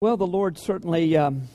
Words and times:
Well, 0.00 0.16
the 0.16 0.28
Lord 0.28 0.56
certainly 0.56 1.16
um, 1.16 1.48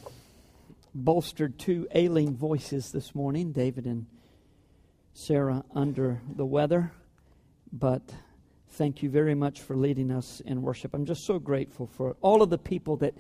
bolstered 0.94 1.58
two 1.58 1.88
ailing 1.96 2.36
voices 2.36 2.92
this 2.92 3.16
morning, 3.16 3.54
David 3.54 3.86
and 3.86 4.06
Sarah 5.14 5.64
under 5.74 6.20
the 6.28 6.46
weather. 6.46 6.92
But 7.72 8.02
thank 8.72 9.02
you 9.02 9.10
very 9.10 9.34
much 9.34 9.62
for 9.62 9.78
leading 9.78 10.12
us 10.12 10.42
in 10.42 10.62
worship. 10.62 10.94
I'm 10.94 11.06
just 11.06 11.26
so 11.26 11.40
grateful 11.40 11.88
for 11.88 12.18
all 12.20 12.42
of 12.42 12.50
the 12.50 12.58
people 12.58 12.98
that 12.98 13.14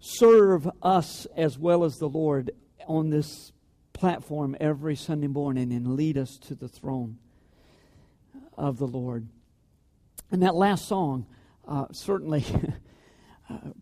serve 0.00 0.68
us 0.82 1.24
as 1.36 1.56
well 1.56 1.84
as 1.84 1.98
the 1.98 2.08
Lord 2.08 2.50
on 2.88 3.10
this 3.10 3.52
platform 3.92 4.56
every 4.58 4.96
Sunday 4.96 5.28
morning 5.28 5.72
and 5.72 5.94
lead 5.94 6.18
us 6.18 6.36
to 6.48 6.56
the 6.56 6.66
throne 6.66 7.16
of 8.58 8.78
the 8.78 8.88
Lord. 8.88 9.28
And 10.32 10.42
that 10.42 10.56
last 10.56 10.88
song 10.88 11.26
uh, 11.68 11.84
certainly. 11.92 12.44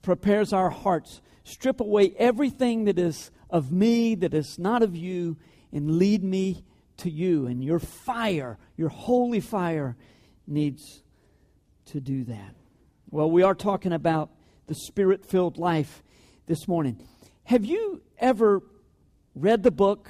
prepares 0.02 0.52
our 0.52 0.70
hearts. 0.70 1.20
Strip 1.44 1.80
away 1.80 2.14
everything 2.18 2.84
that 2.84 2.98
is 2.98 3.30
of 3.48 3.72
me, 3.72 4.14
that 4.14 4.34
is 4.34 4.58
not 4.58 4.82
of 4.82 4.96
you, 4.96 5.36
and 5.72 5.96
lead 5.96 6.22
me 6.22 6.64
to 6.98 7.10
you. 7.10 7.46
And 7.46 7.64
your 7.64 7.78
fire, 7.78 8.58
your 8.76 8.88
holy 8.88 9.40
fire, 9.40 9.96
needs 10.46 11.02
to 11.86 12.00
do 12.00 12.24
that. 12.24 12.54
Well, 13.10 13.30
we 13.30 13.42
are 13.42 13.54
talking 13.54 13.92
about 13.92 14.30
the 14.66 14.74
spirit 14.74 15.26
filled 15.26 15.58
life 15.58 16.02
this 16.46 16.68
morning. 16.68 17.04
Have 17.44 17.64
you 17.64 18.02
ever 18.18 18.62
read 19.34 19.62
the 19.62 19.70
book, 19.70 20.08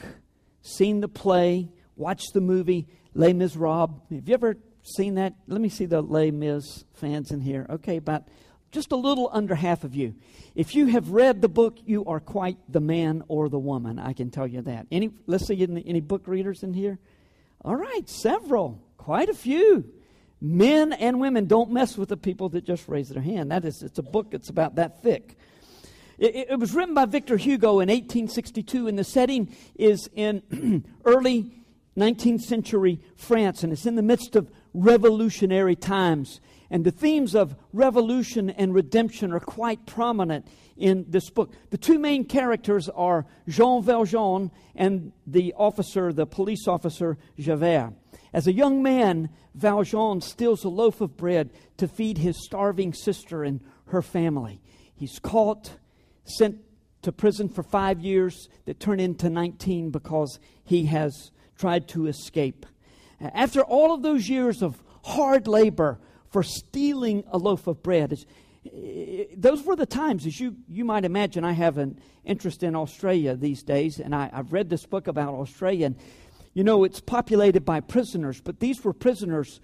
seen 0.61 1.01
the 1.01 1.09
play, 1.09 1.71
watched 1.97 2.35
the 2.35 2.41
movie 2.41 2.87
Les 3.15 3.33
Misérables? 3.33 4.01
Have 4.11 4.29
you 4.29 4.35
ever 4.35 4.57
seen 4.83 5.15
that? 5.15 5.35
Let 5.47 5.61
me 5.61 5.69
see 5.71 5.87
the 5.87 6.03
Les 6.03 6.31
Mis 6.31 6.85
fans 6.93 7.31
in 7.31 7.41
here. 7.41 7.67
Okay, 7.71 7.97
about 7.97 8.25
just 8.71 8.93
a 8.93 8.97
little 8.97 9.29
under 9.33 9.55
half 9.55 9.85
of 9.85 9.95
you. 9.95 10.15
If 10.55 10.75
you 10.75 10.87
have 10.87 11.11
read 11.11 11.43
the 11.43 11.49
book, 11.49 11.79
you 11.85 12.05
are 12.05 12.21
quite 12.21 12.59
the 12.69 12.81
man 12.81 13.23
or 13.29 13.49
the 13.49 13.59
woman. 13.59 13.99
I 13.99 14.13
can 14.13 14.31
tell 14.31 14.47
you 14.47 14.63
that. 14.63 14.87
Any, 14.91 15.11
let's 15.27 15.47
see, 15.47 15.63
any, 15.63 15.83
any 15.87 16.01
book 16.01 16.27
readers 16.27 16.63
in 16.63 16.73
here? 16.73 16.99
All 17.65 17.77
right, 17.77 18.09
several, 18.09 18.81
quite 18.97 19.29
a 19.29 19.35
few. 19.35 19.85
Men 20.41 20.93
and 20.93 21.21
women 21.21 21.47
don't 21.47 21.71
mess 21.71 21.99
with 21.99 22.09
the 22.09 22.17
people 22.17 22.49
that 22.51 22.65
just 22.65 22.89
raise 22.89 23.11
their 23.11 23.23
hand. 23.23 23.51
That 23.51 23.65
is, 23.65 23.83
it's 23.83 23.99
a 23.99 24.03
book 24.03 24.31
that's 24.31 24.49
about 24.49 24.77
that 24.77 25.03
thick. 25.03 25.37
It, 26.19 26.51
it 26.51 26.59
was 26.59 26.73
written 26.75 26.95
by 26.95 27.05
Victor 27.05 27.37
Hugo 27.37 27.81
in 27.81 27.89
1862, 27.89 28.87
and 28.87 28.99
the 28.99 29.05
setting 29.05 29.55
is 29.77 30.09
in 30.15 30.85
early 31.05 31.53
19th 31.97 32.43
century 32.43 33.01
France, 33.17 33.63
and 33.63 33.73
it's 33.73 33.85
in 33.85 33.97
the 33.97 34.03
midst 34.03 34.37
of 34.37 34.51
revolutionary 34.73 35.77
times. 35.77 36.41
And 36.71 36.85
the 36.85 36.93
themes 36.93 37.35
of 37.35 37.57
revolution 37.73 38.51
and 38.51 38.73
redemption 38.73 39.33
are 39.33 39.41
quite 39.41 39.87
prominent 39.87 40.47
in 40.77 41.05
this 41.09 41.29
book. 41.29 41.53
The 41.71 41.79
two 41.79 41.99
main 41.99 42.25
characters 42.25 42.89
are 42.89 43.27
Jean 43.49 43.83
Valjean 43.83 44.51
and 44.77 45.13
the 45.27 45.53
officer, 45.57 46.13
the 46.13 46.27
police 46.27 46.69
officer, 46.69 47.19
Javert. 47.39 47.95
As 48.33 48.47
a 48.47 48.53
young 48.53 48.83
man, 48.83 49.31
Valjean 49.55 50.21
steals 50.21 50.65
a 50.65 50.69
loaf 50.69 51.01
of 51.01 51.17
bread 51.17 51.51
to 51.79 51.89
feed 51.89 52.19
his 52.19 52.45
starving 52.45 52.93
sister 52.93 53.43
and 53.43 53.61
her 53.87 54.03
family. 54.03 54.61
He's 54.95 55.19
caught, 55.19 55.73
sent 56.25 56.59
to 57.03 57.11
prison 57.11 57.49
for 57.49 57.63
five 57.63 58.01
years 58.01 58.49
that 58.67 58.79
turn 58.79 59.01
into 59.01 59.29
19 59.29 59.91
because 59.91 60.39
he 60.63 60.87
has 60.87 61.33
tried 61.57 61.89
to 61.89 62.07
escape. 62.07 62.67
After 63.21 63.63
all 63.63 63.93
of 63.93 64.03
those 64.03 64.29
years 64.29 64.63
of 64.63 64.83
hard 65.03 65.49
labor, 65.49 65.99
for 66.31 66.43
stealing 66.43 67.25
a 67.31 67.39
loaf 67.39 67.67
of 67.67 67.83
bread. 67.83 68.13
It's, 68.13 68.25
those 69.37 69.65
were 69.65 69.77
the 69.77 69.87
times, 69.87 70.27
as 70.27 70.39
you, 70.39 70.57
you 70.69 70.85
might 70.85 71.05
imagine, 71.05 71.45
I 71.45 71.53
have 71.53 71.79
an 71.79 71.99
interest 72.25 72.63
in 72.63 72.77
Australia 72.77 73.35
these 73.35 73.63
days, 73.63 73.99
and 73.99 74.15
I, 74.15 74.31
I've 74.33 74.53
read 74.53 74.69
this 74.69 74.87
book 74.87 75.07
about 75.09 75.35
Australia. 75.35 75.87
And, 75.87 75.97
you 76.53 76.65
know, 76.65 76.85
it's 76.85 77.01
populated 77.01 77.65
by 77.65 77.81
prisoners, 77.81 78.41
but 78.41 78.61
these 78.61 78.85
were 78.85 78.93
prisoners 78.93 79.61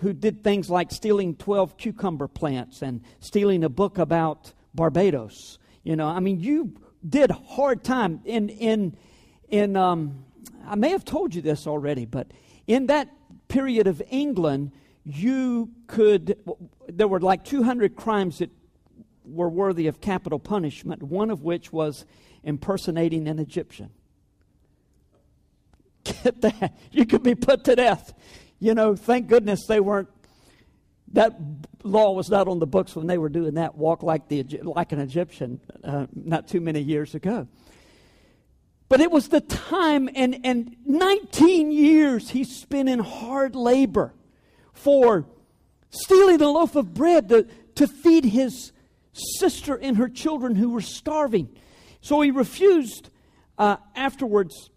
who 0.00 0.12
did 0.12 0.42
things 0.42 0.68
like 0.68 0.90
stealing 0.90 1.36
12 1.36 1.76
cucumber 1.76 2.26
plants 2.26 2.82
and 2.82 3.02
stealing 3.20 3.62
a 3.62 3.68
book 3.68 3.98
about 3.98 4.52
Barbados. 4.74 5.58
You 5.84 5.96
know, 5.96 6.08
I 6.08 6.20
mean, 6.20 6.40
you 6.40 6.74
did 7.08 7.30
hard 7.30 7.84
time 7.84 8.20
in, 8.24 8.48
in, 8.48 8.96
in 9.48 9.76
um, 9.76 10.24
I 10.66 10.74
may 10.74 10.90
have 10.90 11.04
told 11.04 11.34
you 11.34 11.42
this 11.42 11.66
already, 11.66 12.06
but 12.06 12.28
in 12.66 12.86
that 12.86 13.08
period 13.48 13.86
of 13.86 14.02
England, 14.10 14.72
you 15.04 15.70
could, 15.86 16.38
there 16.88 17.08
were 17.08 17.20
like 17.20 17.44
200 17.44 17.94
crimes 17.94 18.38
that 18.38 18.50
were 19.24 19.48
worthy 19.48 19.86
of 19.86 20.00
capital 20.00 20.38
punishment, 20.38 21.02
one 21.02 21.30
of 21.30 21.42
which 21.42 21.72
was 21.72 22.04
impersonating 22.42 23.28
an 23.28 23.38
Egyptian. 23.38 23.90
Get 26.04 26.40
that? 26.40 26.76
You 26.90 27.06
could 27.06 27.22
be 27.22 27.34
put 27.34 27.64
to 27.64 27.76
death. 27.76 28.14
You 28.58 28.74
know, 28.74 28.96
thank 28.96 29.28
goodness 29.28 29.66
they 29.66 29.80
weren't, 29.80 30.08
that 31.12 31.38
law 31.82 32.12
was 32.12 32.30
not 32.30 32.48
on 32.48 32.58
the 32.58 32.66
books 32.66 32.96
when 32.96 33.06
they 33.06 33.18
were 33.18 33.28
doing 33.28 33.54
that 33.54 33.76
walk 33.76 34.02
like, 34.02 34.28
the, 34.28 34.42
like 34.62 34.92
an 34.92 35.00
Egyptian 35.00 35.60
uh, 35.82 36.06
not 36.14 36.48
too 36.48 36.60
many 36.60 36.80
years 36.80 37.14
ago. 37.14 37.46
But 38.88 39.00
it 39.00 39.10
was 39.10 39.28
the 39.28 39.40
time, 39.40 40.08
and, 40.14 40.40
and 40.44 40.76
19 40.86 41.72
years 41.72 42.30
he 42.30 42.44
spent 42.44 42.88
in 42.88 43.00
hard 43.00 43.54
labor 43.54 44.14
for 44.74 45.26
stealing 45.90 46.40
a 46.42 46.50
loaf 46.50 46.76
of 46.76 46.92
bread 46.92 47.28
to, 47.30 47.46
to 47.76 47.86
feed 47.86 48.26
his 48.26 48.72
sister 49.12 49.76
and 49.76 49.96
her 49.96 50.08
children 50.08 50.56
who 50.56 50.70
were 50.70 50.80
starving. 50.80 51.48
So 52.00 52.20
he 52.20 52.30
refused 52.30 53.08
uh, 53.56 53.76
afterwards 53.94 54.70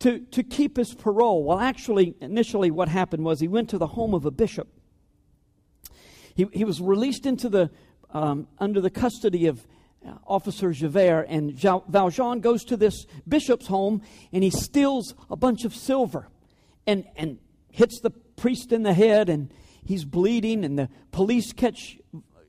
to, 0.00 0.20
to 0.20 0.42
keep 0.42 0.76
his 0.76 0.94
parole. 0.94 1.44
Well, 1.44 1.60
actually, 1.60 2.14
initially, 2.20 2.70
what 2.70 2.88
happened 2.88 3.24
was 3.24 3.40
he 3.40 3.48
went 3.48 3.70
to 3.70 3.78
the 3.78 3.86
home 3.86 4.14
of 4.14 4.24
a 4.24 4.30
bishop. 4.30 4.68
He, 6.34 6.46
he 6.52 6.64
was 6.64 6.80
released 6.80 7.26
into 7.26 7.48
the, 7.48 7.70
um, 8.10 8.48
under 8.58 8.80
the 8.80 8.90
custody 8.90 9.46
of 9.46 9.66
uh, 10.06 10.12
Officer 10.26 10.72
Javert, 10.72 11.26
and 11.28 11.52
Valjean 11.52 12.40
goes 12.40 12.64
to 12.64 12.76
this 12.76 13.06
bishop's 13.26 13.66
home 13.66 14.02
and 14.32 14.44
he 14.44 14.50
steals 14.50 15.14
a 15.30 15.36
bunch 15.36 15.64
of 15.64 15.74
silver 15.74 16.28
and, 16.86 17.04
and 17.16 17.38
hits 17.70 18.00
the 18.00 18.12
priest 18.38 18.72
in 18.72 18.82
the 18.82 18.94
head 18.94 19.28
and 19.28 19.52
he's 19.84 20.04
bleeding, 20.04 20.64
and 20.64 20.78
the 20.78 20.88
police 21.12 21.52
catch 21.52 21.98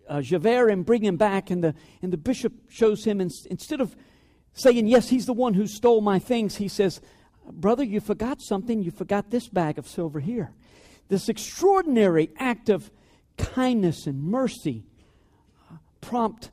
uh, 0.08 0.22
Javert 0.22 0.70
and 0.70 0.86
bring 0.86 1.04
him 1.04 1.18
back, 1.18 1.50
and 1.50 1.64
the, 1.64 1.74
and 2.02 2.12
the 2.12 2.18
bishop 2.18 2.54
shows 2.70 3.04
him, 3.04 3.22
and 3.22 3.32
instead 3.50 3.80
of 3.80 3.96
saying, 4.54 4.88
Yes, 4.88 5.10
he's 5.10 5.26
the 5.26 5.34
one 5.34 5.54
who 5.54 5.68
stole 5.68 6.02
my 6.02 6.20
things, 6.20 6.56
he 6.56 6.68
says, 6.68 7.02
Brother, 7.52 7.84
you 7.84 8.00
forgot 8.00 8.42
something. 8.42 8.84
You 8.84 8.92
forgot 8.92 9.32
this 9.32 9.48
bag 9.48 9.78
of 9.78 9.88
silver 9.88 10.20
here. 10.20 10.52
This 11.08 11.30
extraordinary 11.30 12.30
act 12.38 12.70
of 12.70 12.92
kindness 13.38 14.06
and 14.06 14.22
mercy 14.22 14.84
uh, 15.72 15.78
prompt 16.02 16.52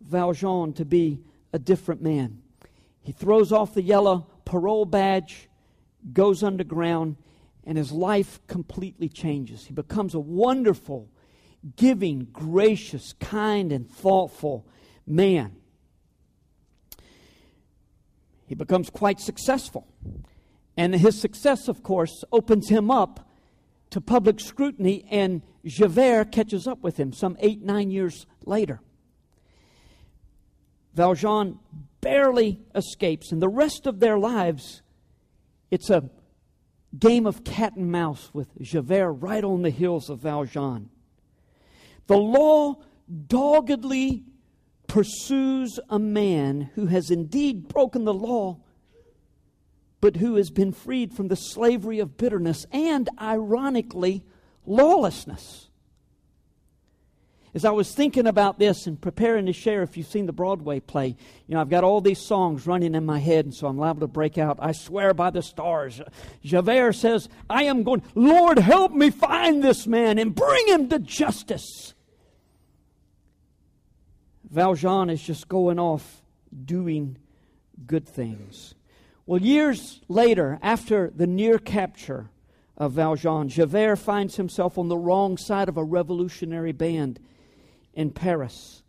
Valjean 0.00 0.74
to 0.74 0.84
be 0.84 1.20
a 1.52 1.58
different 1.58 2.02
man. 2.02 2.42
He 3.00 3.12
throws 3.12 3.52
off 3.52 3.74
the 3.74 3.82
yellow 3.82 4.26
parole 4.44 4.84
badge, 4.84 5.48
goes 6.12 6.42
underground, 6.42 7.16
and 7.64 7.78
his 7.78 7.92
life 7.92 8.40
completely 8.46 9.08
changes. 9.08 9.66
He 9.66 9.72
becomes 9.72 10.14
a 10.14 10.20
wonderful, 10.20 11.08
giving, 11.76 12.26
gracious, 12.32 13.12
kind, 13.20 13.72
and 13.72 13.88
thoughtful 13.88 14.66
man. 15.06 15.56
He 18.46 18.54
becomes 18.54 18.90
quite 18.90 19.20
successful. 19.20 19.86
And 20.76 20.94
his 20.94 21.20
success, 21.20 21.68
of 21.68 21.82
course, 21.82 22.24
opens 22.32 22.68
him 22.68 22.90
up 22.90 23.28
to 23.90 24.00
public 24.00 24.40
scrutiny, 24.40 25.04
and 25.10 25.42
Javert 25.64 26.32
catches 26.32 26.66
up 26.66 26.82
with 26.82 26.98
him 26.98 27.12
some 27.12 27.36
eight, 27.40 27.62
nine 27.62 27.90
years 27.90 28.26
later. 28.44 28.80
Valjean 30.94 31.58
barely 32.00 32.60
escapes, 32.74 33.32
and 33.32 33.40
the 33.40 33.48
rest 33.48 33.86
of 33.86 34.00
their 34.00 34.18
lives, 34.18 34.82
it's 35.70 35.90
a 35.90 36.10
game 36.98 37.26
of 37.26 37.44
cat 37.44 37.74
and 37.76 37.90
mouse 37.90 38.30
with 38.32 38.48
Javert 38.60 39.12
right 39.12 39.42
on 39.44 39.62
the 39.62 39.70
heels 39.70 40.10
of 40.10 40.20
Valjean. 40.20 40.90
The 42.06 42.18
law 42.18 42.76
doggedly 43.26 44.24
pursues 44.86 45.80
a 45.88 45.98
man 45.98 46.70
who 46.74 46.86
has 46.86 47.10
indeed 47.10 47.68
broken 47.68 48.04
the 48.04 48.14
law, 48.14 48.58
but 50.00 50.16
who 50.16 50.34
has 50.34 50.50
been 50.50 50.72
freed 50.72 51.14
from 51.14 51.28
the 51.28 51.36
slavery 51.36 51.98
of 51.98 52.16
bitterness 52.16 52.66
and, 52.72 53.08
ironically, 53.20 54.22
lawlessness. 54.66 55.70
As 57.54 57.66
I 57.66 57.70
was 57.70 57.92
thinking 57.92 58.26
about 58.26 58.58
this 58.58 58.86
and 58.86 58.98
preparing 58.98 59.44
to 59.44 59.52
share, 59.52 59.82
if 59.82 59.98
you've 59.98 60.06
seen 60.06 60.24
the 60.24 60.32
Broadway 60.32 60.80
play, 60.80 61.08
you 61.08 61.54
know, 61.54 61.60
I've 61.60 61.68
got 61.68 61.84
all 61.84 62.00
these 62.00 62.18
songs 62.18 62.66
running 62.66 62.94
in 62.94 63.04
my 63.04 63.18
head, 63.18 63.44
and 63.44 63.54
so 63.54 63.66
I'm 63.66 63.76
liable 63.76 64.00
to 64.00 64.06
break 64.06 64.38
out. 64.38 64.56
I 64.58 64.72
swear 64.72 65.12
by 65.12 65.28
the 65.28 65.42
stars. 65.42 66.00
Javert 66.42 66.94
says, 66.94 67.28
I 67.50 67.64
am 67.64 67.82
going, 67.82 68.02
Lord, 68.14 68.58
help 68.58 68.92
me 68.92 69.10
find 69.10 69.62
this 69.62 69.86
man 69.86 70.18
and 70.18 70.34
bring 70.34 70.66
him 70.68 70.88
to 70.88 70.98
justice. 70.98 71.92
Valjean 74.48 75.10
is 75.10 75.22
just 75.22 75.46
going 75.46 75.78
off 75.78 76.22
doing 76.64 77.18
good 77.86 78.08
things. 78.08 78.74
Well, 79.26 79.42
years 79.42 80.00
later, 80.08 80.58
after 80.62 81.12
the 81.14 81.26
near 81.26 81.58
capture 81.58 82.30
of 82.78 82.92
Valjean, 82.92 83.50
Javert 83.50 83.96
finds 83.96 84.36
himself 84.36 84.78
on 84.78 84.88
the 84.88 84.96
wrong 84.96 85.36
side 85.36 85.68
of 85.68 85.76
a 85.76 85.84
revolutionary 85.84 86.72
band 86.72 87.20
in 87.94 88.10
Paris. 88.10 88.82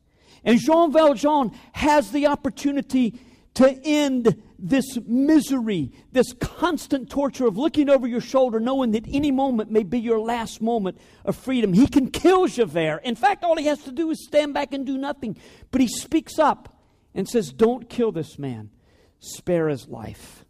And 0.44 0.60
Jean 0.60 0.92
Valjean 0.92 1.52
has 1.74 2.12
the 2.12 2.28
opportunity 2.28 3.20
to 3.56 3.80
end 3.84 4.42
this 4.58 4.98
misery, 5.06 5.92
this 6.12 6.34
constant 6.40 7.10
torture 7.10 7.46
of 7.46 7.58
looking 7.58 7.90
over 7.90 8.08
your 8.08 8.22
shoulder, 8.22 8.60
knowing 8.60 8.92
that 8.92 9.06
any 9.12 9.32
moment 9.32 9.70
may 9.70 9.84
be 9.84 10.00
your 10.00 10.20
last 10.20 10.62
moment 10.62 10.98
of 11.24 11.36
freedom. 11.36 11.74
He 11.74 11.88
can 11.88 12.10
kill 12.10 12.48
Javert. 12.48 13.02
In 13.04 13.16
fact, 13.16 13.44
all 13.44 13.58
he 13.58 13.66
has 13.66 13.84
to 13.84 13.92
do 13.92 14.10
is 14.10 14.26
stand 14.26 14.54
back 14.54 14.74
and 14.74 14.86
do 14.86 14.98
nothing. 14.98 15.38
But 15.72 15.82
he 15.82 15.88
speaks 15.88 16.40
up 16.40 16.82
and 17.14 17.28
says, 17.28 17.52
Don't 17.52 17.90
kill 17.90 18.12
this 18.12 18.40
man, 18.40 18.72
spare 19.20 19.70
his 19.70 19.88
life. 19.88 20.43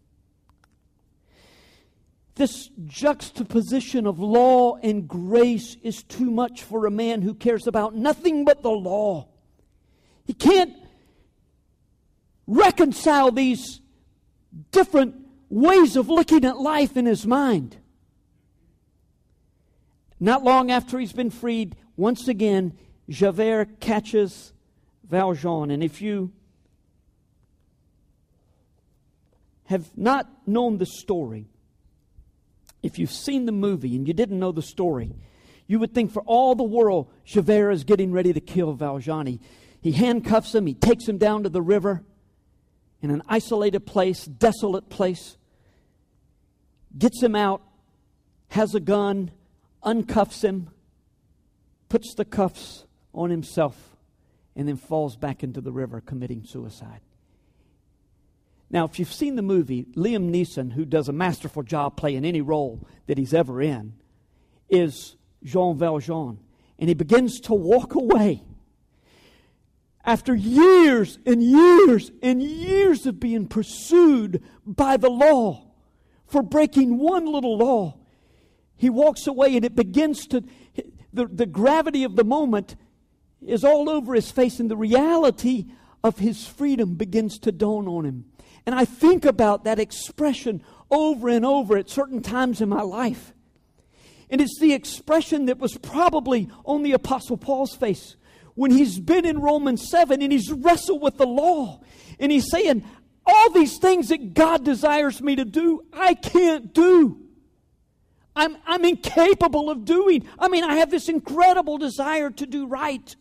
This 2.36 2.70
juxtaposition 2.86 4.08
of 4.08 4.20
law 4.20 4.78
and 4.78 5.08
grace 5.08 5.78
is 5.84 6.02
too 6.04 6.32
much 6.32 6.64
for 6.64 6.86
a 6.86 6.92
man 6.92 7.22
who 7.22 7.36
cares 7.36 7.68
about 7.68 7.96
nothing 7.96 8.44
but 8.44 8.64
the 8.64 8.72
law. 8.72 9.28
He 10.26 10.34
can't 10.34 10.74
reconcile 12.48 13.32
these 13.32 13.82
different 14.72 15.16
ways 15.50 15.96
of 15.96 16.10
looking 16.10 16.44
at 16.46 16.58
life 16.58 16.98
in 16.98 17.06
his 17.06 17.28
mind. 17.28 17.78
Not 20.20 20.44
long 20.44 20.72
after 20.72 20.98
he's 20.98 21.14
been 21.14 21.30
freed, 21.30 21.76
once 21.98 22.28
again, 22.28 22.78
Javert 23.10 23.80
catches 23.80 24.54
Valjean. 25.08 25.70
And 25.70 25.84
if 25.84 26.02
you 26.02 26.32
have 29.66 29.96
not 29.96 30.30
known 30.48 30.78
the 30.78 30.86
story, 30.86 31.50
if 32.84 33.00
you've 33.00 33.12
seen 33.12 33.46
the 33.46 33.52
movie 33.52 33.96
and 33.96 34.08
you 34.08 34.14
didn't 34.14 34.38
know 34.38 34.52
the 34.52 34.62
story, 34.62 35.16
you 35.66 35.80
would 35.80 35.94
think 35.94 36.12
for 36.12 36.22
all 36.24 36.54
the 36.54 36.64
world 36.64 37.10
Javert 37.24 37.72
is 37.72 37.86
getting 37.86 38.12
ready 38.12 38.34
to 38.34 38.42
kill 38.42 38.74
Valjean. 38.74 39.26
He, 39.26 39.40
he 39.82 39.94
handcuffs 39.94 40.54
him, 40.54 40.68
he 40.68 40.74
takes 40.74 41.08
him 41.08 41.18
down 41.18 41.44
to 41.44 41.50
the 41.50 41.62
river 41.62 42.04
in 43.02 43.10
an 43.10 43.24
isolated 43.28 43.86
place, 43.86 44.26
desolate 44.26 44.90
place, 44.90 45.38
gets 46.98 47.22
him 47.24 47.36
out, 47.36 47.62
has 48.50 48.76
a 48.76 48.80
gun, 48.80 49.32
uncuffs 49.84 50.44
him, 50.44 50.70
puts 51.90 52.14
the 52.16 52.26
cuffs 52.26 52.86
on 53.14 53.30
himself, 53.30 53.96
and 54.56 54.68
then 54.68 54.78
falls 54.78 55.16
back 55.16 55.44
into 55.44 55.62
the 55.62 55.72
river 55.72 56.02
committing 56.02 56.44
suicide. 56.46 57.02
Now, 58.74 58.84
if 58.84 59.00
you've 59.00 59.14
seen 59.14 59.38
the 59.38 59.42
movie, 59.42 59.86
Liam 59.96 60.30
Neeson, 60.30 60.74
who 60.74 60.84
does 60.84 61.08
a 61.08 61.14
masterful 61.14 61.64
job 61.64 61.96
playing 61.96 62.25
any 62.25 62.42
role 62.42 62.86
that 63.08 63.18
he's 63.18 63.34
ever 63.34 63.62
in, 63.62 63.94
is 64.68 65.16
Jean 65.46 65.78
Valjean. 65.78 66.40
And 66.78 66.90
he 66.90 66.94
begins 66.94 67.40
to 67.42 67.54
walk 67.54 67.96
away 67.96 68.44
after 70.06 70.36
years 70.36 71.18
and 71.25 71.42
years 71.42 72.12
and 72.22 72.42
years 72.42 73.06
of 73.06 73.20
being 73.20 73.48
pursued 73.48 74.44
by 74.66 74.98
the 74.98 75.10
law 75.10 75.66
for 76.25 76.42
breaking 76.42 76.98
one 76.98 77.25
little 77.25 77.58
law, 77.58 77.98
he 78.75 78.90
walks 78.90 79.28
away 79.28 79.56
and 79.56 79.64
it 79.64 79.75
begins 79.75 80.28
to, 80.28 80.44
the, 81.14 81.28
the 81.28 81.46
gravity 81.46 82.04
of 82.04 82.16
the 82.16 82.24
moment 82.24 82.75
is 83.46 83.64
all 83.64 83.90
over 83.90 84.14
his 84.14 84.31
face, 84.31 84.60
and 84.60 84.72
the 84.72 84.78
reality 84.78 85.66
of 86.04 86.20
his 86.20 86.48
freedom 86.48 86.96
begins 86.96 87.38
to 87.40 87.52
dawn 87.52 87.88
on 87.88 88.06
him. 88.06 88.25
And 88.65 88.75
I 88.75 88.86
think 88.86 89.25
about 89.25 89.65
that 89.65 89.80
expression 89.80 90.63
over 90.89 91.30
and 91.30 91.45
over 91.45 91.77
at 91.77 91.89
certain 91.89 92.21
times 92.21 92.62
in 92.62 92.69
my 92.69 92.81
life. 92.81 93.33
And 94.30 94.42
it's 94.42 94.60
the 94.60 94.74
expression 94.74 95.45
that 95.45 95.60
was 95.60 95.77
probably 95.77 96.50
on 96.65 96.83
the 96.83 96.94
Apostle 96.94 97.38
Paul's 97.38 97.75
face 97.75 98.15
when 98.56 98.71
he's 98.71 99.00
been 99.00 99.25
in 99.25 99.39
Romans 99.39 99.89
7 99.89 100.21
and 100.21 100.31
he's 100.31 100.51
wrestled 100.51 101.01
with 101.01 101.18
the 101.18 101.25
law 101.25 101.81
and 102.19 102.31
he's 102.31 102.50
saying, 102.50 102.83
All 103.25 103.51
these 103.51 103.77
things 103.77 104.10
that 104.10 104.33
God 104.33 104.63
desires 104.63 105.21
me 105.21 105.36
to 105.36 105.45
do, 105.45 105.83
I 105.92 106.13
can't 106.13 106.74
do. 106.74 107.19
I'm, 108.36 108.57
I'm 108.65 108.83
incapable 108.86 109.69
of 109.69 109.86
doing. 109.86 110.27
I 110.39 110.48
mean, 110.48 110.63
I 110.63 110.75
have 110.75 110.89
this 110.89 111.10
incredible 111.10 111.77
desire 111.77 112.31
to 112.31 112.45
do 112.45 112.65
right. 112.65 113.15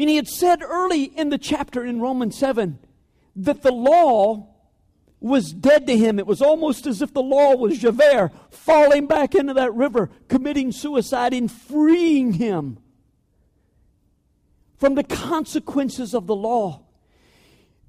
Mean, 0.00 0.08
he 0.08 0.16
had 0.16 0.28
said 0.28 0.62
early 0.62 1.04
in 1.04 1.28
the 1.28 1.36
chapter 1.36 1.84
in 1.84 2.00
Romans 2.00 2.34
7 2.38 2.78
that 3.36 3.60
the 3.60 3.70
law 3.70 4.48
was 5.20 5.52
dead 5.52 5.86
to 5.88 5.94
him. 5.94 6.18
It 6.18 6.26
was 6.26 6.40
almost 6.40 6.86
as 6.86 7.02
if 7.02 7.12
the 7.12 7.20
law 7.20 7.54
was 7.54 7.80
Javert 7.80 8.30
falling 8.48 9.06
back 9.06 9.34
into 9.34 9.52
that 9.52 9.74
river, 9.74 10.08
committing 10.26 10.72
suicide, 10.72 11.34
and 11.34 11.52
freeing 11.52 12.32
him 12.32 12.78
from 14.78 14.94
the 14.94 15.04
consequences 15.04 16.14
of 16.14 16.26
the 16.26 16.34
law. 16.34 16.80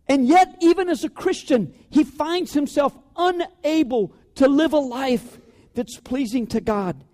And 0.06 0.28
yet, 0.28 0.58
even 0.60 0.90
as 0.90 1.06
a 1.06 1.10
Christian, 1.10 1.74
he 1.90 2.04
finds 2.04 2.52
himself 2.52 2.94
unable 3.16 4.14
to 4.36 4.50
live 4.50 4.74
a 4.74 4.80
life 4.80 5.40
that's 5.76 5.98
pleasing 5.98 6.46
to 6.48 6.60
God. 6.60 7.06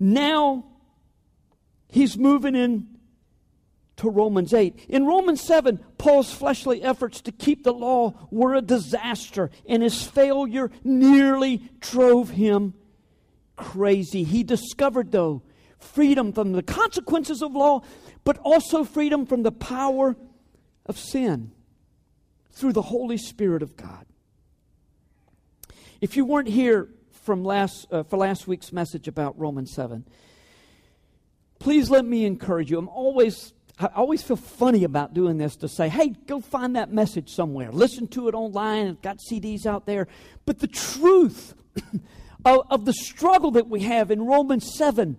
Now, 0.00 0.64
he's 1.90 2.16
moving 2.16 2.54
in 2.54 2.95
to 3.96 4.10
Romans 4.10 4.52
8. 4.52 4.86
In 4.88 5.06
Romans 5.06 5.40
7, 5.40 5.78
Paul's 5.98 6.32
fleshly 6.32 6.82
efforts 6.82 7.20
to 7.22 7.32
keep 7.32 7.64
the 7.64 7.72
law 7.72 8.14
were 8.30 8.54
a 8.54 8.60
disaster, 8.60 9.50
and 9.66 9.82
his 9.82 10.02
failure 10.02 10.70
nearly 10.84 11.62
drove 11.80 12.30
him 12.30 12.74
crazy. 13.56 14.22
He 14.22 14.44
discovered, 14.44 15.12
though, 15.12 15.42
freedom 15.78 16.32
from 16.32 16.52
the 16.52 16.62
consequences 16.62 17.42
of 17.42 17.54
law, 17.54 17.82
but 18.24 18.38
also 18.38 18.84
freedom 18.84 19.24
from 19.24 19.42
the 19.42 19.52
power 19.52 20.16
of 20.84 20.98
sin 20.98 21.52
through 22.52 22.72
the 22.72 22.82
Holy 22.82 23.16
Spirit 23.16 23.62
of 23.62 23.76
God. 23.76 24.06
If 26.00 26.16
you 26.16 26.26
weren't 26.26 26.48
here 26.48 26.90
from 27.10 27.44
last, 27.44 27.86
uh, 27.90 28.02
for 28.02 28.18
last 28.18 28.46
week's 28.46 28.72
message 28.72 29.08
about 29.08 29.38
Romans 29.38 29.72
7, 29.72 30.04
please 31.58 31.88
let 31.88 32.04
me 32.04 32.26
encourage 32.26 32.70
you. 32.70 32.78
I'm 32.78 32.88
always 32.88 33.54
I 33.78 33.86
always 33.94 34.22
feel 34.22 34.36
funny 34.36 34.84
about 34.84 35.12
doing 35.12 35.36
this 35.36 35.56
to 35.56 35.68
say, 35.68 35.90
hey, 35.90 36.14
go 36.26 36.40
find 36.40 36.76
that 36.76 36.90
message 36.90 37.34
somewhere. 37.34 37.70
Listen 37.70 38.08
to 38.08 38.28
it 38.28 38.34
online. 38.34 38.86
It's 38.86 39.00
got 39.02 39.18
CDs 39.30 39.66
out 39.66 39.84
there. 39.84 40.08
But 40.46 40.60
the 40.60 40.66
truth 40.66 41.54
of, 42.44 42.60
of, 42.70 42.84
the 42.86 42.94
struggle 42.94 43.50
that 43.52 43.68
we 43.68 43.80
have 43.80 44.10
in 44.10 44.22
Romans 44.22 44.74
7 44.76 45.18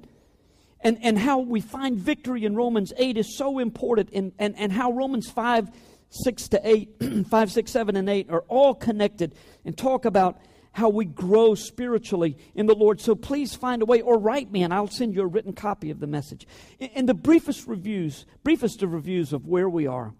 and, 0.82 0.98
and 1.04 1.20
how 1.20 1.40
we 1.40 1.62
find 1.62 1.98
victory 1.98 2.46
in 2.46 2.56
Romans 2.56 2.94
8 2.98 3.18
is 3.18 3.38
so 3.38 3.60
important, 3.60 4.10
and, 4.12 4.32
and, 4.40 4.58
and 4.58 4.72
how 4.72 4.92
Romans 4.92 5.30
5, 5.30 5.70
6 6.10 6.48
to 6.48 6.62
8, 6.68 7.28
5, 7.30 7.52
6, 7.52 7.72
7, 7.72 7.96
and 7.96 8.10
8 8.10 8.32
are 8.32 8.44
all 8.48 8.74
connected 8.74 9.36
and 9.66 9.78
talk 9.78 10.06
about 10.06 10.40
how 10.78 10.90
we 10.90 11.06
grow 11.06 11.56
spiritually 11.56 12.38
in 12.54 12.68
the 12.68 12.76
Lord. 12.76 13.02
So 13.02 13.16
please 13.16 13.56
find 13.56 13.82
a 13.82 13.86
way 13.86 14.02
or 14.02 14.20
write 14.20 14.52
me 14.52 14.62
and 14.62 14.72
I'll 14.72 14.88
send 14.88 15.16
you 15.16 15.22
a 15.22 15.26
written 15.26 15.54
copy 15.54 15.90
of 15.90 16.00
the 16.00 16.06
message. 16.06 16.48
In, 16.78 16.90
in 16.90 17.06
the 17.08 17.16
briefest 17.16 17.66
reviews, 17.66 18.28
briefest 18.44 18.84
of 18.84 18.94
reviews 18.94 19.34
of 19.34 19.48
where 19.48 19.68
we 19.68 19.88
are, 19.88 20.14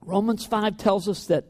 Romans 0.00 0.46
5 0.46 0.78
tells 0.78 1.10
us 1.10 1.26
that 1.26 1.44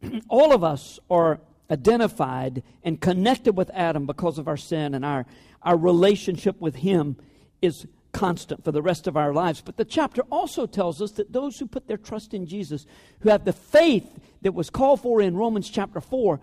all 0.28 0.52
of 0.52 0.62
us 0.62 1.00
are 1.10 1.40
identified 1.72 2.62
and 2.84 3.00
connected 3.00 3.56
with 3.56 3.68
Adam 3.74 4.06
because 4.06 4.38
of 4.38 4.46
our 4.46 4.56
sin 4.56 4.94
and 4.94 5.04
our, 5.04 5.26
our 5.62 5.76
relationship 5.76 6.60
with 6.60 6.76
him 6.76 7.16
is 7.60 7.84
constant 8.12 8.62
for 8.62 8.70
the 8.70 8.80
rest 8.80 9.08
of 9.08 9.16
our 9.16 9.34
lives. 9.34 9.60
But 9.60 9.76
the 9.76 9.84
chapter 9.84 10.22
also 10.30 10.66
tells 10.66 11.02
us 11.02 11.10
that 11.12 11.32
those 11.32 11.58
who 11.58 11.66
put 11.66 11.88
their 11.88 11.96
trust 11.96 12.32
in 12.32 12.46
Jesus, 12.46 12.86
who 13.20 13.28
have 13.28 13.44
the 13.44 13.52
faith 13.52 14.08
that 14.42 14.54
was 14.54 14.70
called 14.70 15.00
for 15.00 15.20
in 15.20 15.36
Romans 15.36 15.68
chapter 15.70 16.00
4, 16.00 16.40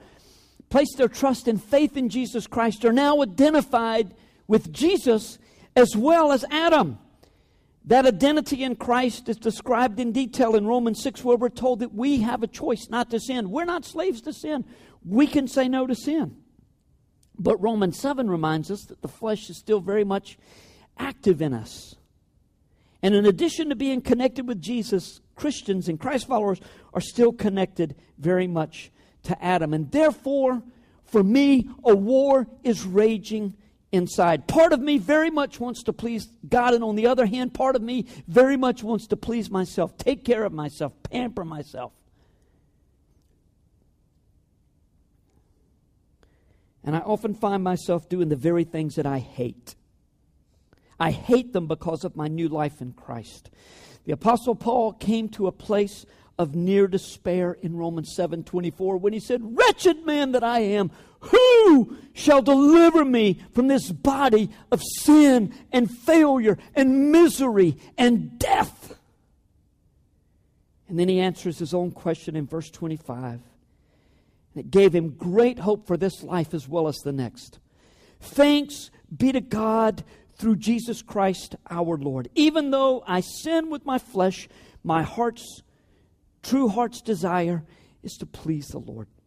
place 0.70 0.94
their 0.96 1.08
trust 1.08 1.48
and 1.48 1.62
faith 1.62 1.96
in 1.98 2.10
Jesus 2.10 2.48
Christ, 2.48 2.84
are 2.86 2.94
now 2.94 3.22
identified 3.22 4.14
with 4.48 4.72
Jesus 4.72 5.38
as 5.76 5.96
well 5.96 6.32
as 6.32 6.46
Adam. 6.50 6.98
That 7.86 8.06
identity 8.06 8.64
in 8.64 8.76
Christ 8.76 9.28
is 9.28 9.38
described 9.38 10.00
in 10.00 10.14
detail 10.14 10.56
in 10.56 10.66
Romans 10.66 11.02
6, 11.04 11.24
where 11.24 11.36
we're 11.36 11.50
told 11.50 11.80
that 11.80 11.94
we 11.94 12.22
have 12.22 12.42
a 12.42 12.48
choice 12.48 12.88
not 12.90 13.10
to 13.12 13.20
sin. 13.20 13.52
We're 13.52 13.66
not 13.66 13.84
slaves 13.84 14.22
to 14.22 14.34
sin. 14.34 14.64
We 15.06 15.28
can 15.28 15.48
say 15.48 15.68
no 15.68 15.86
to 15.86 15.96
sin. 15.96 16.38
But 17.38 17.62
Romans 17.62 18.00
7 18.00 18.30
reminds 18.30 18.72
us 18.72 18.86
that 18.86 19.02
the 19.02 19.08
flesh 19.08 19.50
is 19.50 19.58
still 19.58 19.82
very 19.82 20.04
much 20.04 20.38
active 20.98 21.42
in 21.42 21.54
us. 21.54 21.96
And 23.02 23.14
in 23.16 23.26
addition 23.26 23.70
to 23.70 23.76
being 23.76 24.02
connected 24.02 24.48
with 24.48 24.62
Jesus, 24.62 25.20
Christians 25.36 25.88
and 25.88 26.00
Christ 26.00 26.28
followers 26.28 26.60
are 26.94 27.02
still 27.02 27.32
connected 27.32 27.96
very 28.18 28.48
much 28.48 28.92
to 29.24 29.44
Adam. 29.44 29.74
And 29.74 29.92
therefore, 29.92 30.62
for 31.06 31.24
me, 31.24 31.70
a 31.84 31.96
war 31.96 32.48
is 32.64 32.86
raging 32.86 33.56
inside. 33.92 34.48
Part 34.48 34.74
of 34.74 34.82
me 34.82 34.98
very 34.98 35.30
much 35.30 35.60
wants 35.60 35.84
to 35.84 35.94
please 35.94 36.28
God, 36.48 36.74
and 36.74 36.84
on 36.84 36.96
the 36.96 37.08
other 37.08 37.26
hand, 37.26 37.54
part 37.54 37.76
of 37.76 37.82
me 37.82 38.08
very 38.28 38.58
much 38.58 38.84
wants 38.84 39.08
to 39.08 39.16
please 39.16 39.50
myself, 39.50 39.98
take 39.98 40.26
care 40.26 40.44
of 40.44 40.52
myself, 40.52 40.94
pamper 41.04 41.46
myself. 41.46 41.94
And 46.84 46.96
I 46.96 47.00
often 47.00 47.34
find 47.34 47.64
myself 47.64 48.10
doing 48.10 48.30
the 48.30 48.36
very 48.36 48.66
things 48.66 48.96
that 48.96 49.06
I 49.06 49.20
hate. 49.20 49.76
I 51.00 51.12
hate 51.12 51.54
them 51.54 51.68
because 51.68 52.04
of 52.04 52.16
my 52.16 52.28
new 52.28 52.50
life 52.50 52.82
in 52.82 52.94
Christ. 52.94 53.50
The 54.06 54.14
apostle 54.14 54.56
Paul 54.56 54.94
came 54.94 55.30
to 55.30 55.48
a 55.48 55.52
place 55.52 56.06
of 56.38 56.56
near 56.56 56.88
despair 56.88 57.58
in 57.62 57.78
Romans 57.78 58.14
7:24 58.16 58.98
when 58.98 59.14
he 59.14 59.20
said, 59.20 59.58
"Wretched 59.58 60.06
man 60.06 60.32
that 60.32 60.44
I 60.44 60.60
am, 60.60 60.92
who 61.20 61.98
shall 62.14 62.42
deliver 62.42 63.06
me 63.06 63.40
from 63.52 63.68
this 63.68 63.92
body 63.92 64.50
of 64.72 64.82
sin 65.00 65.54
and 65.72 65.90
failure 65.90 66.58
and 66.76 67.12
misery 67.12 67.78
and 67.98 68.38
death?" 68.40 69.00
And 70.90 71.00
then 71.00 71.08
he 71.08 71.20
answers 71.20 71.60
his 71.60 71.74
own 71.74 71.92
question 71.92 72.36
in 72.36 72.46
verse 72.46 72.70
25. 72.70 73.42
And 74.54 74.66
it 74.66 74.70
gave 74.70 74.94
him 74.94 75.12
great 75.12 75.60
hope 75.60 75.88
for 75.88 75.98
this 75.98 76.24
life 76.24 76.54
as 76.54 76.68
well 76.68 76.88
as 76.88 76.98
the 76.98 77.14
next. 77.14 77.60
Thanks 78.20 78.92
be 79.16 79.32
to 79.32 79.42
God 79.42 80.04
through 80.36 80.58
Jesus 80.58 81.02
Christ 81.02 81.56
our 81.70 81.98
Lord. 81.98 82.30
Even 82.36 82.72
though 82.72 83.04
I 83.08 83.22
sin 83.22 83.70
with 83.70 83.86
my 83.86 83.98
flesh, 83.98 84.48
my 84.84 85.04
heart's 85.04 85.62
true 86.42 86.68
heart's 86.68 87.02
desire 87.02 87.64
is 88.02 88.18
to 88.18 88.26
please 88.26 88.68
the 88.68 88.80
Lord. 88.80 89.08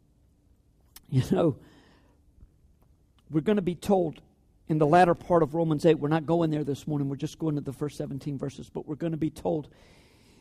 You 1.08 1.22
know, 1.30 1.56
we're 3.30 3.40
going 3.40 3.56
to 3.56 3.62
be 3.62 3.76
told 3.76 4.20
in 4.68 4.78
the 4.78 4.86
latter 4.86 5.14
part 5.14 5.44
of 5.44 5.54
Romans 5.54 5.86
8, 5.86 6.00
we're 6.00 6.08
not 6.08 6.26
going 6.26 6.50
there 6.50 6.64
this 6.64 6.88
morning, 6.88 7.08
we're 7.08 7.14
just 7.14 7.38
going 7.38 7.54
to 7.54 7.60
the 7.60 7.72
first 7.72 7.96
17 7.96 8.36
verses, 8.36 8.68
but 8.68 8.88
we're 8.88 8.96
going 8.96 9.12
to 9.12 9.16
be 9.16 9.30
told 9.30 9.68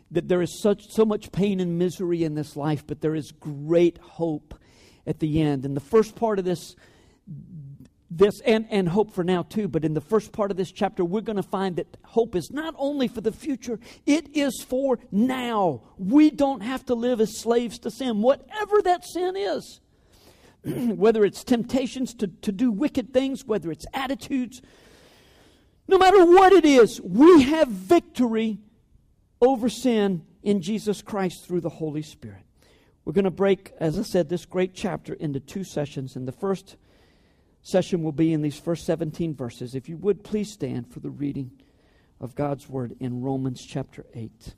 that 0.09 0.27
there 0.27 0.41
is 0.41 0.59
such 0.59 0.87
so 0.89 1.05
much 1.05 1.31
pain 1.31 1.59
and 1.59 1.77
misery 1.77 2.23
in 2.23 2.33
this 2.33 2.55
life, 2.55 2.85
but 2.87 3.01
there 3.01 3.13
is 3.13 3.31
great 3.31 3.99
hope 3.99 4.55
at 5.05 5.19
the 5.19 5.41
end. 5.41 5.65
And 5.65 5.75
the 5.75 5.81
first 5.81 6.15
part 6.15 6.39
of 6.39 6.45
this 6.45 6.75
this 8.09 8.39
and, 8.41 8.67
and 8.69 8.89
hope 8.89 9.11
for 9.11 9.23
now 9.23 9.41
too 9.41 9.67
but 9.67 9.83
in 9.83 9.93
the 9.93 10.01
first 10.01 10.31
part 10.31 10.51
of 10.51 10.57
this 10.57 10.71
chapter 10.71 11.03
we're 11.03 11.21
going 11.21 11.35
to 11.35 11.43
find 11.43 11.75
that 11.77 11.97
hope 12.03 12.35
is 12.35 12.51
not 12.51 12.75
only 12.77 13.07
for 13.07 13.21
the 13.21 13.31
future 13.31 13.79
it 14.05 14.35
is 14.35 14.63
for 14.67 14.99
now. 15.11 15.81
We 15.97 16.29
don't 16.29 16.61
have 16.61 16.85
to 16.85 16.95
live 16.95 17.19
as 17.19 17.39
slaves 17.39 17.79
to 17.79 17.91
sin. 17.91 18.21
Whatever 18.21 18.81
that 18.83 19.03
sin 19.05 19.35
is 19.35 19.81
whether 20.63 21.25
it's 21.25 21.43
temptations 21.43 22.13
to, 22.15 22.27
to 22.27 22.51
do 22.51 22.71
wicked 22.71 23.13
things 23.13 23.43
whether 23.45 23.71
it's 23.71 23.85
attitudes 23.93 24.61
no 25.87 25.97
matter 25.97 26.23
what 26.25 26.53
it 26.53 26.65
is 26.65 27.01
we 27.01 27.43
have 27.43 27.67
victory 27.67 28.59
over 29.41 29.67
sin 29.67 30.23
in 30.43 30.61
jesus 30.61 31.01
christ 31.01 31.45
through 31.45 31.61
the 31.61 31.69
holy 31.69 32.03
spirit. 32.03 32.43
We're 33.03 33.13
going 33.13 33.25
to 33.25 33.31
break 33.31 33.73
as 33.79 33.97
i 33.97 34.03
said 34.03 34.29
this 34.29 34.45
great 34.45 34.75
chapter 34.75 35.13
into 35.13 35.39
two 35.39 35.63
sessions. 35.63 36.15
In 36.15 36.25
the 36.25 36.31
first 36.31 36.77
session 37.65 38.03
will 38.03 38.11
be 38.11 38.31
in 38.31 38.43
these 38.43 38.59
first 38.59 38.85
17 38.85 39.33
verses. 39.33 39.73
If 39.73 39.89
you 39.89 39.97
would, 39.97 40.23
please 40.23 40.51
stand 40.51 40.87
for 40.87 40.99
the 40.99 41.09
reading 41.09 41.49
of 42.21 42.35
God's 42.35 42.69
word 42.69 42.95
in 42.99 43.23
Romans 43.23 43.65
chapter 43.65 44.05
8. 44.13 44.53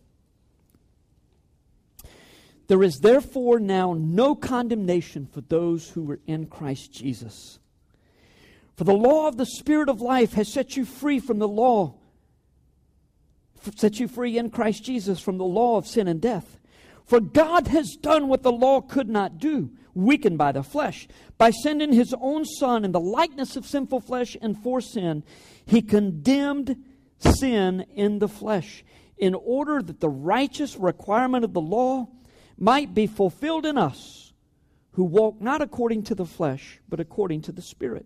There 2.68 2.84
is 2.84 3.00
therefore 3.00 3.62
now 3.62 3.96
no 3.98 4.36
condemnation 4.36 5.26
for 5.26 5.40
those 5.40 5.90
who 5.92 6.12
are 6.12 6.20
in 6.28 6.48
Christ 6.48 6.92
Jesus. 6.92 7.60
For 8.76 8.84
the 8.84 8.94
law 8.94 9.30
of 9.30 9.38
the 9.38 9.46
Spirit 9.46 9.88
of 9.88 10.02
life 10.02 10.34
has 10.34 10.52
set 10.52 10.76
you 10.76 10.84
free 10.84 11.22
from 11.22 11.40
the 11.40 11.48
law, 11.48 11.96
set 13.78 14.02
you 14.02 14.10
free 14.10 14.38
in 14.38 14.50
Christ 14.50 14.84
Jesus 14.84 15.22
from 15.22 15.38
the 15.38 15.46
law 15.46 15.78
of 15.78 15.88
sin 15.88 16.10
and 16.10 16.20
death. 16.20 16.60
For 17.08 17.22
God 17.22 17.68
has 17.68 17.96
done 17.96 18.28
what 18.28 18.44
the 18.44 18.52
law 18.52 18.82
could 18.82 19.08
not 19.08 19.40
do 19.40 19.72
weakened 19.94 20.38
by 20.38 20.52
the 20.52 20.62
flesh. 20.62 21.08
By 21.38 21.52
sending 21.52 21.94
his 21.94 22.14
own 22.20 22.46
Son 22.46 22.86
in 22.86 22.92
the 22.92 23.00
likeness 23.00 23.56
of 23.56 23.66
sinful 23.66 24.02
flesh 24.02 24.36
and 24.42 24.62
for 24.62 24.82
sin, 24.82 25.24
he 25.66 25.82
condemned 25.82 26.76
sin 27.20 27.86
in 27.96 28.20
the 28.20 28.28
flesh, 28.28 28.84
in 29.18 29.34
order 29.34 29.82
that 29.82 30.02
the 30.02 30.10
righteous 30.10 30.76
requirement 30.76 31.44
of 31.44 31.54
the 31.54 31.62
law 31.62 32.10
might 32.58 32.94
be 32.94 33.08
fulfilled 33.08 33.66
in 33.66 33.78
us, 33.78 34.34
who 34.92 35.04
walk 35.04 35.42
not 35.42 35.62
according 35.62 36.04
to 36.04 36.16
the 36.16 36.26
flesh, 36.26 36.80
but 36.90 37.00
according 37.00 37.42
to 37.42 37.52
the 37.52 37.62
Spirit. 37.62 38.06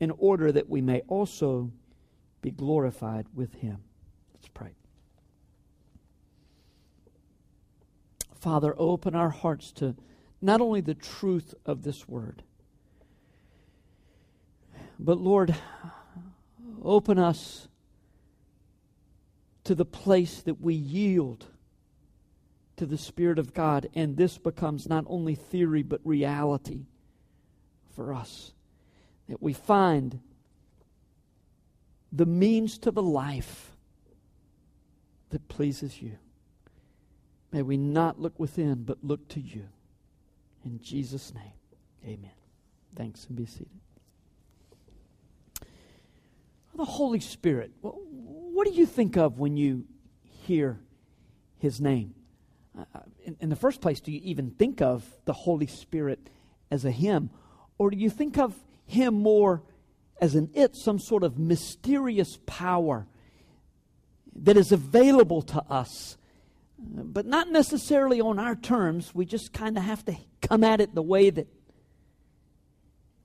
in 0.00 0.10
order 0.12 0.50
that 0.50 0.68
we 0.68 0.80
may 0.80 1.02
also 1.06 1.70
be 2.42 2.50
glorified 2.50 3.26
with 3.34 3.54
Him. 3.54 3.78
Let's 4.34 4.48
pray. 4.48 4.74
Father, 8.34 8.74
open 8.78 9.14
our 9.14 9.28
hearts 9.28 9.70
to 9.72 9.94
not 10.40 10.62
only 10.62 10.80
the 10.80 10.94
truth 10.94 11.54
of 11.66 11.82
this 11.82 12.08
word, 12.08 12.42
but 14.98 15.18
Lord, 15.18 15.54
open 16.82 17.18
us 17.18 17.68
to 19.64 19.74
the 19.74 19.84
place 19.84 20.40
that 20.42 20.60
we 20.60 20.74
yield 20.74 21.46
to 22.76 22.86
the 22.86 22.96
Spirit 22.98 23.38
of 23.38 23.52
God, 23.52 23.90
and 23.94 24.16
this 24.16 24.38
becomes 24.38 24.88
not 24.88 25.04
only 25.06 25.34
theory 25.34 25.82
but 25.82 26.00
reality 26.02 26.86
for 27.94 28.14
us. 28.14 28.52
That 29.30 29.40
we 29.40 29.52
find 29.52 30.18
the 32.12 32.26
means 32.26 32.78
to 32.78 32.90
the 32.90 33.02
life 33.02 33.76
that 35.30 35.46
pleases 35.46 36.02
you. 36.02 36.18
May 37.52 37.62
we 37.62 37.76
not 37.76 38.20
look 38.20 38.38
within, 38.40 38.82
but 38.82 38.98
look 39.04 39.28
to 39.28 39.40
you. 39.40 39.68
In 40.64 40.80
Jesus' 40.80 41.32
name, 41.32 41.52
amen. 42.04 42.32
Thanks 42.96 43.26
and 43.26 43.36
be 43.36 43.46
seated. 43.46 43.68
The 46.74 46.84
Holy 46.84 47.20
Spirit, 47.20 47.70
what 47.82 48.66
do 48.66 48.72
you 48.72 48.84
think 48.84 49.16
of 49.16 49.38
when 49.38 49.56
you 49.56 49.84
hear 50.22 50.80
his 51.58 51.80
name? 51.80 52.14
Uh, 52.76 52.84
uh, 52.96 53.00
in, 53.24 53.36
in 53.38 53.48
the 53.48 53.56
first 53.56 53.80
place, 53.80 54.00
do 54.00 54.10
you 54.10 54.20
even 54.24 54.50
think 54.50 54.82
of 54.82 55.04
the 55.24 55.32
Holy 55.32 55.68
Spirit 55.68 56.30
as 56.68 56.84
a 56.84 56.90
hymn? 56.90 57.30
Or 57.78 57.90
do 57.90 57.96
you 57.96 58.10
think 58.10 58.36
of 58.36 58.54
him 58.90 59.14
more 59.14 59.62
as 60.20 60.34
an 60.34 60.50
it, 60.54 60.76
some 60.76 60.98
sort 60.98 61.22
of 61.22 61.38
mysterious 61.38 62.38
power 62.46 63.06
that 64.34 64.56
is 64.56 64.72
available 64.72 65.42
to 65.42 65.62
us, 65.70 66.16
but 66.78 67.26
not 67.26 67.48
necessarily 67.48 68.20
on 68.20 68.38
our 68.38 68.54
terms? 68.54 69.14
We 69.14 69.24
just 69.24 69.52
kind 69.52 69.78
of 69.78 69.84
have 69.84 70.04
to 70.06 70.16
come 70.42 70.64
at 70.64 70.80
it 70.80 70.94
the 70.94 71.02
way 71.02 71.30
that, 71.30 71.48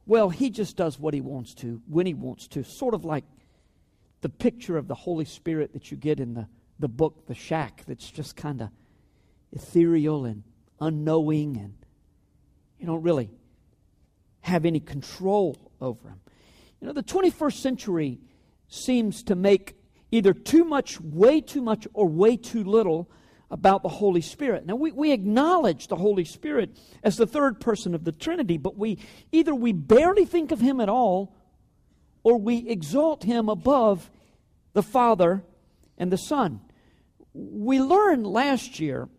well, 0.06 0.30
he 0.30 0.50
just 0.50 0.78
does 0.78 1.00
what 1.00 1.14
he 1.14 1.22
wants 1.22 1.54
to, 1.56 1.82
when 1.88 2.06
he 2.06 2.14
wants 2.14 2.48
to, 2.50 2.64
sort 2.64 2.94
of 2.94 3.04
like 3.04 3.26
the 4.22 4.30
picture 4.30 4.78
of 4.78 4.88
the 4.88 4.96
Holy 4.96 5.26
Spirit 5.26 5.74
that 5.74 5.92
you 5.92 5.98
get 5.98 6.20
in 6.20 6.34
the, 6.34 6.48
the 6.80 6.88
book, 6.88 7.28
The 7.28 7.36
Shack, 7.36 7.84
that's 7.88 8.10
just 8.10 8.36
kind 8.36 8.62
of 8.62 8.70
ethereal 9.52 10.26
and 10.26 10.44
unknowing, 10.80 11.58
and 11.58 11.74
you 12.80 12.86
don't 12.86 13.02
really 13.02 13.30
have 14.46 14.66
any 14.66 14.80
control 14.80 15.58
over 15.82 16.08
him. 16.08 16.22
You 16.80 16.88
know, 16.88 16.94
the 16.94 17.04
21st 17.04 17.54
century 17.54 18.20
seems 18.68 19.24
to 19.24 19.36
make 19.36 19.76
either 20.12 20.34
too 20.34 20.64
much, 20.64 21.02
way 21.02 21.42
too 21.42 21.62
much, 21.62 21.88
or 21.94 22.08
way 22.08 22.38
too 22.38 22.64
little 22.64 23.10
about 23.50 23.82
the 23.82 23.90
Holy 23.90 24.22
Spirit. 24.22 24.66
Now, 24.66 24.76
we, 24.76 24.92
we 24.92 25.12
acknowledge 25.12 25.88
the 25.88 25.96
Holy 25.96 26.26
Spirit 26.26 26.78
as 27.04 27.18
the 27.18 27.26
third 27.26 27.60
person 27.60 27.96
of 27.96 28.04
the 28.04 28.12
Trinity, 28.12 28.58
but 28.58 28.78
we 28.78 29.00
either 29.32 29.54
we 29.56 29.74
barely 29.74 30.26
think 30.26 30.52
of 30.52 30.60
him 30.60 30.80
at 30.80 30.90
all 30.90 31.36
or 32.24 32.38
we 32.38 32.70
exalt 32.70 33.24
him 33.24 33.50
above 33.50 34.12
the 34.74 34.84
Father 34.84 35.44
and 35.98 36.12
the 36.12 36.18
Son. 36.18 36.62
We 37.34 37.80
learned 37.80 38.28
last 38.28 38.80
year 38.80 39.10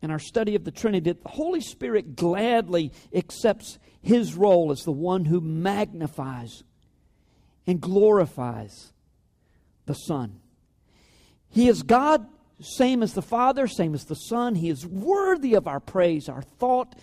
in 0.00 0.10
our 0.10 0.18
study 0.18 0.54
of 0.54 0.64
the 0.64 0.70
Trinity 0.70 1.10
that 1.10 1.22
the 1.22 1.28
Holy 1.28 1.60
Spirit 1.60 2.16
gladly 2.16 2.92
accepts 3.14 3.78
his 4.02 4.34
role 4.34 4.72
as 4.72 4.80
the 4.80 4.92
one 4.92 5.24
who 5.24 5.40
magnifies 5.40 6.64
and 7.66 7.80
glorifies 7.80 8.92
the 9.86 9.94
Son. 9.94 10.40
He 11.48 11.68
is 11.68 11.82
God, 11.82 12.26
same 12.60 13.02
as 13.02 13.14
the 13.14 13.22
Father, 13.22 13.66
same 13.66 13.94
as 13.94 14.04
the 14.04 14.14
Son. 14.14 14.56
He 14.56 14.68
is 14.68 14.84
worthy 14.86 15.54
of 15.54 15.68
our 15.68 15.80
praise, 15.80 16.28
our 16.28 16.42
thought, 16.42 16.94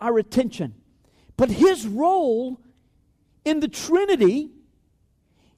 our 0.00 0.18
attention. 0.18 0.74
But 1.36 1.50
his 1.50 1.86
role 1.86 2.60
in 3.44 3.60
the 3.60 3.68
Trinity 3.68 4.50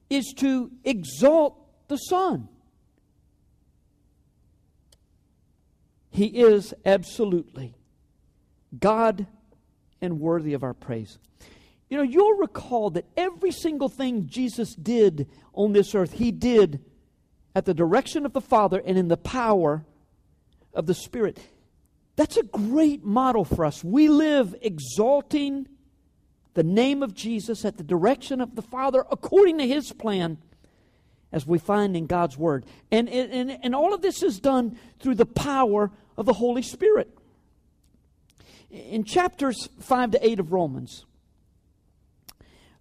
is 0.09 0.33
to 0.37 0.71
exalt 0.83 1.57
the 1.87 1.97
Son. 1.97 2.47
He 6.09 6.25
is 6.25 6.73
absolutely 6.85 7.75
God 8.79 9.27
and 10.01 10.19
worthy 10.19 10.53
of 10.53 10.63
our 10.63 10.73
praise. 10.73 11.17
You 11.89 11.97
know, 11.97 12.03
you'll 12.03 12.37
recall 12.37 12.89
that 12.91 13.05
every 13.15 13.51
single 13.51 13.89
thing 13.89 14.27
Jesus 14.27 14.75
did 14.75 15.27
on 15.53 15.73
this 15.73 15.95
earth, 15.95 16.13
he 16.13 16.31
did 16.31 16.83
at 17.55 17.65
the 17.65 17.73
direction 17.73 18.25
of 18.25 18.33
the 18.33 18.41
Father 18.41 18.81
and 18.85 18.97
in 18.97 19.07
the 19.07 19.17
power 19.17 19.85
of 20.73 20.85
the 20.85 20.93
Spirit. 20.93 21.39
That's 22.17 22.37
a 22.37 22.43
great 22.43 23.03
model 23.03 23.45
for 23.45 23.63
us. 23.63 23.83
We 23.83 24.09
live 24.09 24.55
exalting 24.61 25.67
the 26.55 26.63
name 26.63 27.03
of 27.03 27.13
Jesus 27.13 27.63
at 27.63 27.77
the 27.77 27.83
direction 27.83 28.41
of 28.41 28.55
the 28.55 28.61
Father 28.61 29.05
according 29.11 29.59
to 29.59 29.67
his 29.67 29.93
plan 29.93 30.37
as 31.31 31.45
we 31.45 31.59
find 31.59 31.95
in 31.95 32.07
God's 32.07 32.37
Word. 32.37 32.65
And, 32.91 33.07
and, 33.09 33.59
and 33.63 33.75
all 33.75 33.93
of 33.93 34.01
this 34.01 34.23
is 34.23 34.39
done 34.39 34.77
through 34.99 35.15
the 35.15 35.25
power 35.25 35.91
of 36.17 36.25
the 36.25 36.33
Holy 36.33 36.63
Spirit. 36.63 37.15
In 38.69 39.03
chapters 39.03 39.69
5 39.79 40.11
to 40.11 40.27
8 40.27 40.39
of 40.39 40.51
Romans, 40.51 41.05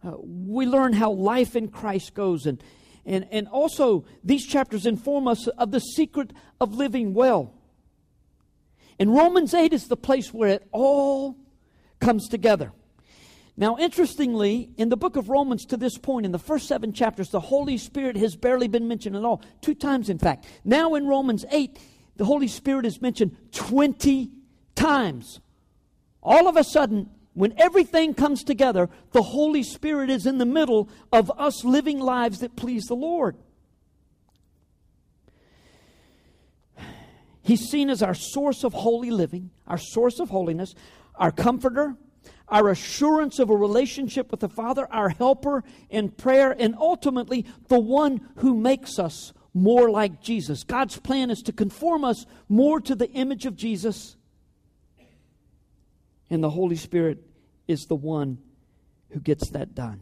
uh, 0.05 0.13
we 0.19 0.67
learn 0.67 0.93
how 0.93 1.11
life 1.13 1.57
in 1.57 1.69
Christ 1.69 2.15
goes. 2.15 2.47
And, 2.47 2.63
and, 3.05 3.27
and 3.31 3.49
also, 3.49 4.05
these 4.25 4.47
chapters 4.47 4.87
inform 4.87 5.29
us 5.29 5.47
of 5.47 5.71
the 5.71 5.81
secret 5.81 6.33
of 6.61 6.75
living 6.75 7.15
well. 7.15 7.55
And 8.99 9.15
Romans 9.15 9.55
8 9.55 9.73
is 9.73 9.87
the 9.87 9.97
place 9.97 10.33
where 10.33 10.51
it 10.51 10.67
all 10.73 11.37
comes 12.01 12.29
together. 12.29 12.73
Now, 13.57 13.79
interestingly, 13.79 14.71
in 14.77 14.91
the 14.91 14.97
book 14.97 15.17
of 15.17 15.31
Romans 15.31 15.65
to 15.67 15.79
this 15.79 15.97
point, 15.97 16.27
in 16.27 16.33
the 16.33 16.39
first 16.39 16.69
seven 16.69 16.93
chapters, 16.93 17.31
the 17.31 17.41
Holy 17.41 17.79
Spirit 17.79 18.17
has 18.17 18.37
barely 18.37 18.69
been 18.69 18.87
mentioned 18.87 19.17
at 19.17 19.25
all. 19.25 19.43
Two 19.63 19.75
times, 19.75 20.11
in 20.11 20.19
fact. 20.19 20.47
Now, 20.63 20.95
in 20.95 21.07
Romans 21.07 21.47
8, 21.51 21.79
the 22.17 22.27
Holy 22.27 22.49
Spirit 22.49 22.85
is 22.85 23.01
mentioned 23.01 23.37
20 23.53 24.31
times. 24.75 25.41
All 26.27 26.49
of 26.49 26.57
a 26.57 26.65
sudden, 26.65 27.09
when 27.35 27.55
everything 27.57 28.13
comes 28.13 28.43
together, 28.43 28.91
the 29.13 29.23
Holy 29.23 29.63
Spirit 29.63 30.11
is 30.11 30.27
in 30.27 30.39
the 30.39 30.45
middle 30.45 30.89
of 31.13 31.31
us 31.39 31.65
living 31.65 32.01
lives 32.01 32.41
that 32.41 32.57
please 32.57 32.87
the 32.87 32.97
Lord. 32.97 33.37
He's 37.43 37.69
seen 37.69 37.89
as 37.91 38.03
our 38.03 38.15
source 38.15 38.65
of 38.65 38.73
holy 38.73 39.13
living, 39.13 39.51
our 39.69 39.79
source 39.79 40.19
of 40.19 40.31
holiness, 40.31 40.75
our 41.15 41.31
comforter, 41.31 41.95
our 42.49 42.71
assurance 42.71 43.39
of 43.39 43.49
a 43.49 43.57
relationship 43.57 44.33
with 44.33 44.41
the 44.41 44.49
Father, 44.49 44.89
our 44.91 45.11
helper 45.11 45.63
in 45.91 46.09
prayer, 46.09 46.57
and 46.59 46.75
ultimately 46.77 47.47
the 47.69 47.79
one 47.79 48.21
who 48.39 48.57
makes 48.57 48.99
us 48.99 49.33
more 49.55 49.91
like 49.91 50.21
Jesus. 50.23 50.65
God's 50.65 50.99
plan 50.99 51.31
is 51.31 51.41
to 51.43 51.53
conform 51.53 52.05
us 52.05 52.27
more 52.49 52.81
to 52.81 52.97
the 52.97 53.11
image 53.13 53.47
of 53.47 53.55
Jesus 53.55 54.17
and 56.31 56.43
the 56.43 56.51
Holy 56.51 56.77
Spirit 56.77 57.23
is 57.69 57.87
the 57.87 57.97
one 57.97 58.39
who 59.11 59.21
gets 59.21 59.51
that 59.51 59.75
done. 59.75 60.01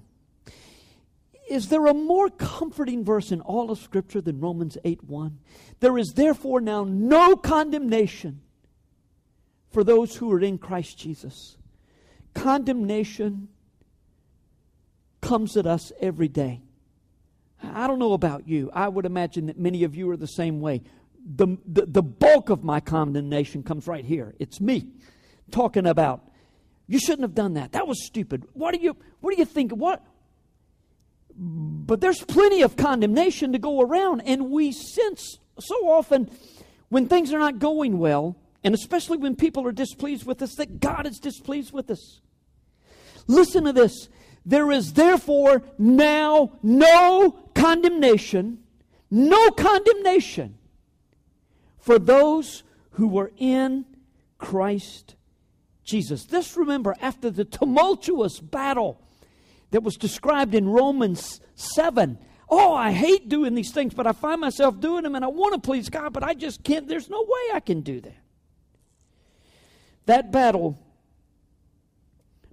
Is 1.49 1.69
there 1.69 1.87
a 1.87 1.95
more 1.95 2.31
comforting 2.31 3.05
verse 3.05 3.31
in 3.31 3.41
all 3.43 3.71
of 3.71 3.79
Scripture 3.79 4.21
than 4.21 4.41
Romans 4.41 4.79
8 4.85 5.05
1? 5.05 5.39
There 5.81 5.99
is 5.99 6.15
therefore 6.15 6.61
now 6.61 6.85
no 6.85 7.37
condemnation 7.37 8.41
for 9.71 9.85
those 9.85 10.17
who 10.17 10.33
are 10.33 10.41
in 10.41 10.57
Christ 10.57 10.99
Jesus. 10.99 11.57
Condemnation 12.33 13.49
comes 15.21 15.57
at 15.57 15.67
us 15.67 15.93
every 16.01 16.29
day. 16.29 16.61
I 17.63 17.87
don't 17.87 17.99
know 17.99 18.13
about 18.13 18.49
you. 18.49 18.71
I 18.73 18.89
would 18.89 19.07
imagine 19.07 19.47
that 19.47 19.59
many 19.59 19.85
of 19.85 19.95
you 19.95 20.11
are 20.11 20.17
the 20.17 20.27
same 20.27 20.61
way. 20.61 20.83
The, 21.27 21.57
the, 21.67 21.87
the 21.87 22.03
bulk 22.03 22.51
of 22.51 22.63
my 22.65 22.81
condemnation 22.81 23.63
comes 23.63 23.87
right 23.87 24.05
here. 24.05 24.35
It's 24.39 24.61
me 24.61 24.89
talking 25.51 25.87
about 25.87 26.23
you 26.87 26.99
shouldn't 26.99 27.23
have 27.23 27.35
done 27.35 27.55
that. 27.55 27.73
That 27.73 27.87
was 27.87 28.05
stupid. 28.05 28.45
What 28.53 28.75
do 28.75 28.81
you 28.81 28.97
what 29.21 29.35
do 29.35 29.39
you 29.39 29.47
think? 29.47 29.73
What 29.73 30.03
but 31.37 32.01
there's 32.01 32.23
plenty 32.23 32.63
of 32.63 32.77
condemnation 32.77 33.53
to 33.53 33.59
go 33.59 33.81
around, 33.81 34.21
and 34.23 34.51
we 34.51 34.71
sense 34.71 35.39
so 35.59 35.75
often 35.89 36.31
when 36.91 37.09
things 37.09 37.33
are 37.33 37.39
not 37.39 37.59
going 37.59 37.99
well, 37.99 38.37
and 38.63 38.75
especially 38.75 39.19
when 39.19 39.35
people 39.35 39.67
are 39.67 39.73
displeased 39.73 40.27
with 40.27 40.43
us, 40.43 40.55
that 40.57 40.81
God 40.81 41.07
is 41.07 41.19
displeased 41.19 41.73
with 41.73 41.91
us. 41.91 42.21
Listen 43.27 43.65
to 43.65 43.73
this. 43.73 44.09
There 44.47 44.71
is 44.71 44.93
therefore 44.93 45.63
now 45.79 46.53
no 46.63 47.31
condemnation, 47.55 48.59
no 49.11 49.51
condemnation 49.51 50.59
for 51.79 51.99
those 51.99 52.63
who 52.93 53.09
were 53.09 53.33
in 53.39 53.87
Christ 54.39 55.17
Jesus. 55.85 56.25
This, 56.25 56.57
remember, 56.57 56.95
after 57.01 57.31
the 57.31 57.45
tumultuous 57.45 58.41
battle 58.41 59.01
that 59.71 59.83
was 59.83 59.97
described 59.97 60.55
in 60.55 60.69
Romans 60.69 61.41
7. 61.57 62.17
Oh, 62.49 62.75
I 62.75 62.93
hate 62.93 63.29
doing 63.29 63.57
these 63.57 63.73
things, 63.73 63.93
but 63.93 64.07
I 64.07 64.13
find 64.13 64.41
myself 64.41 64.79
doing 64.79 65.03
them 65.03 65.17
and 65.17 65.25
I 65.25 65.29
want 65.29 65.55
to 65.55 65.61
please 65.61 65.89
God, 65.89 66.13
but 66.13 66.23
I 66.23 66.35
just 66.35 66.63
can't. 66.63 66.87
There's 66.87 67.11
no 67.11 67.23
way 67.23 67.55
I 67.55 67.59
can 67.61 67.81
do 67.81 68.01
that. 68.03 68.17
That 70.07 70.31
battle 70.31 70.79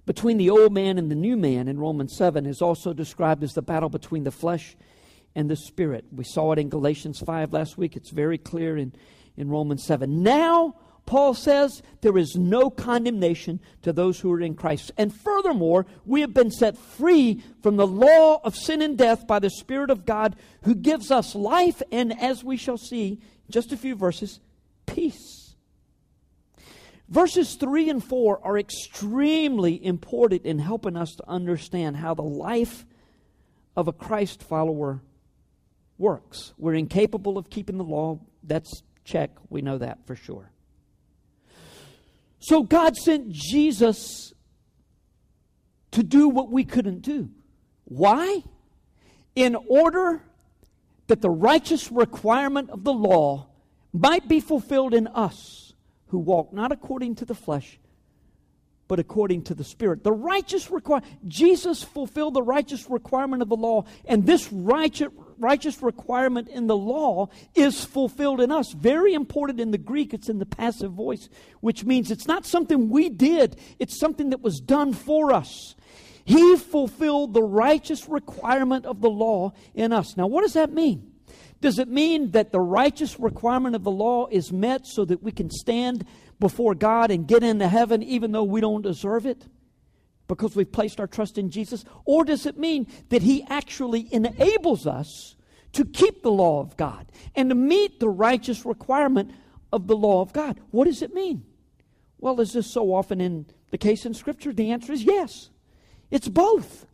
between 0.04 0.36
the 0.36 0.50
old 0.50 0.72
man 0.72 0.98
and 0.98 1.10
the 1.10 1.14
new 1.14 1.36
man 1.36 1.68
in 1.68 1.78
Romans 1.78 2.16
7 2.16 2.44
is 2.44 2.60
also 2.60 2.92
described 2.92 3.44
as 3.44 3.52
the 3.52 3.62
battle 3.62 3.88
between 3.88 4.24
the 4.24 4.32
flesh 4.32 4.76
and 5.34 5.48
the 5.48 5.56
spirit. 5.56 6.04
We 6.10 6.24
saw 6.24 6.52
it 6.52 6.58
in 6.58 6.68
Galatians 6.68 7.20
5 7.20 7.52
last 7.52 7.78
week. 7.78 7.94
It's 7.94 8.10
very 8.10 8.38
clear 8.38 8.76
in, 8.76 8.92
in 9.36 9.48
Romans 9.48 9.84
7. 9.84 10.22
Now, 10.22 10.74
Paul 11.06 11.34
says 11.34 11.82
there 12.00 12.16
is 12.16 12.36
no 12.36 12.70
condemnation 12.70 13.60
to 13.82 13.92
those 13.92 14.20
who 14.20 14.32
are 14.32 14.40
in 14.40 14.54
Christ. 14.54 14.92
And 14.96 15.14
furthermore, 15.14 15.86
we 16.04 16.20
have 16.20 16.32
been 16.32 16.50
set 16.50 16.78
free 16.78 17.42
from 17.62 17.76
the 17.76 17.86
law 17.86 18.40
of 18.44 18.56
sin 18.56 18.82
and 18.82 18.96
death 18.96 19.26
by 19.26 19.38
the 19.38 19.50
Spirit 19.50 19.90
of 19.90 20.06
God 20.06 20.36
who 20.62 20.74
gives 20.74 21.10
us 21.10 21.34
life 21.34 21.82
and, 21.90 22.18
as 22.18 22.44
we 22.44 22.56
shall 22.56 22.78
see, 22.78 23.20
just 23.50 23.72
a 23.72 23.76
few 23.76 23.94
verses, 23.94 24.40
peace. 24.86 25.54
Verses 27.08 27.56
3 27.56 27.90
and 27.90 28.04
4 28.04 28.40
are 28.42 28.58
extremely 28.58 29.84
important 29.84 30.46
in 30.46 30.58
helping 30.58 30.96
us 30.96 31.14
to 31.16 31.28
understand 31.28 31.96
how 31.96 32.14
the 32.14 32.22
life 32.22 32.86
of 33.76 33.86
a 33.86 33.92
Christ 33.92 34.42
follower 34.42 35.02
works. 35.98 36.54
We're 36.56 36.74
incapable 36.74 37.36
of 37.36 37.50
keeping 37.50 37.76
the 37.76 37.84
law. 37.84 38.20
That's 38.42 38.82
check. 39.04 39.30
We 39.50 39.60
know 39.60 39.78
that 39.78 40.06
for 40.06 40.16
sure. 40.16 40.51
So 42.42 42.64
God 42.64 42.96
sent 42.96 43.30
Jesus 43.30 44.34
to 45.92 46.02
do 46.02 46.28
what 46.28 46.50
we 46.50 46.64
couldn't 46.64 47.02
do. 47.02 47.30
Why? 47.84 48.42
In 49.36 49.54
order 49.54 50.24
that 51.06 51.20
the 51.20 51.30
righteous 51.30 51.92
requirement 51.92 52.70
of 52.70 52.82
the 52.82 52.92
law 52.92 53.46
might 53.92 54.26
be 54.26 54.40
fulfilled 54.40 54.92
in 54.92 55.06
us 55.06 55.72
who 56.08 56.18
walk 56.18 56.52
not 56.52 56.72
according 56.72 57.14
to 57.16 57.24
the 57.24 57.34
flesh, 57.34 57.78
but 58.88 58.98
according 58.98 59.44
to 59.44 59.54
the 59.54 59.62
Spirit. 59.62 60.02
The 60.02 60.12
righteous 60.12 60.68
require 60.68 61.02
Jesus 61.28 61.84
fulfilled 61.84 62.34
the 62.34 62.42
righteous 62.42 62.90
requirement 62.90 63.42
of 63.42 63.50
the 63.50 63.56
law, 63.56 63.84
and 64.04 64.26
this 64.26 64.52
righteous 64.52 65.12
righteous 65.38 65.82
requirement 65.82 66.48
in 66.48 66.66
the 66.66 66.76
law 66.76 67.28
is 67.54 67.84
fulfilled 67.84 68.40
in 68.40 68.52
us. 68.52 68.72
Very 68.72 69.14
important 69.14 69.60
in 69.60 69.70
the 69.70 69.78
Greek, 69.78 70.14
it's 70.14 70.28
in 70.28 70.38
the 70.38 70.46
passive 70.46 70.92
voice, 70.92 71.28
which 71.60 71.84
means 71.84 72.10
it's 72.10 72.26
not 72.26 72.46
something 72.46 72.88
we 72.88 73.08
did, 73.08 73.56
it's 73.78 73.98
something 73.98 74.30
that 74.30 74.42
was 74.42 74.60
done 74.60 74.92
for 74.92 75.32
us. 75.32 75.74
He 76.24 76.56
fulfilled 76.56 77.34
the 77.34 77.42
righteous 77.42 78.08
requirement 78.08 78.86
of 78.86 79.00
the 79.00 79.10
law 79.10 79.52
in 79.74 79.92
us. 79.92 80.16
Now, 80.16 80.26
what 80.26 80.42
does 80.42 80.52
that 80.52 80.72
mean? 80.72 81.12
Does 81.60 81.78
it 81.78 81.88
mean 81.88 82.32
that 82.32 82.50
the 82.50 82.60
righteous 82.60 83.20
requirement 83.20 83.76
of 83.76 83.84
the 83.84 83.90
law 83.90 84.26
is 84.30 84.52
met 84.52 84.86
so 84.86 85.04
that 85.04 85.22
we 85.22 85.30
can 85.30 85.50
stand 85.50 86.04
before 86.40 86.74
God 86.74 87.10
and 87.10 87.26
get 87.26 87.44
into 87.44 87.68
heaven 87.68 88.02
even 88.02 88.32
though 88.32 88.42
we 88.42 88.60
don't 88.60 88.82
deserve 88.82 89.26
it? 89.26 89.46
Because 90.34 90.56
we've 90.56 90.70
placed 90.70 91.00
our 91.00 91.06
trust 91.06 91.38
in 91.38 91.50
Jesus? 91.50 91.84
Or 92.04 92.24
does 92.24 92.46
it 92.46 92.58
mean 92.58 92.86
that 93.10 93.22
He 93.22 93.44
actually 93.48 94.08
enables 94.12 94.86
us 94.86 95.36
to 95.72 95.84
keep 95.84 96.22
the 96.22 96.30
law 96.30 96.60
of 96.60 96.76
God 96.76 97.06
and 97.34 97.48
to 97.48 97.54
meet 97.54 98.00
the 98.00 98.08
righteous 98.08 98.64
requirement 98.64 99.32
of 99.72 99.86
the 99.86 99.96
law 99.96 100.20
of 100.20 100.32
God? 100.32 100.60
What 100.70 100.84
does 100.84 101.02
it 101.02 101.14
mean? 101.14 101.44
Well, 102.18 102.40
is 102.40 102.52
this 102.52 102.70
so 102.70 102.94
often 102.94 103.20
in 103.20 103.46
the 103.70 103.78
case 103.78 104.06
in 104.06 104.14
Scripture? 104.14 104.52
The 104.52 104.70
answer 104.70 104.92
is 104.92 105.02
yes. 105.02 105.50
It's 106.10 106.28
both. 106.28 106.86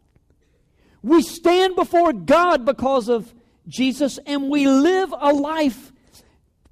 We 1.02 1.22
stand 1.22 1.76
before 1.76 2.12
God 2.12 2.64
because 2.64 3.08
of 3.08 3.34
Jesus 3.66 4.18
and 4.26 4.48
we 4.48 4.66
live 4.66 5.12
a 5.16 5.32
life 5.32 5.92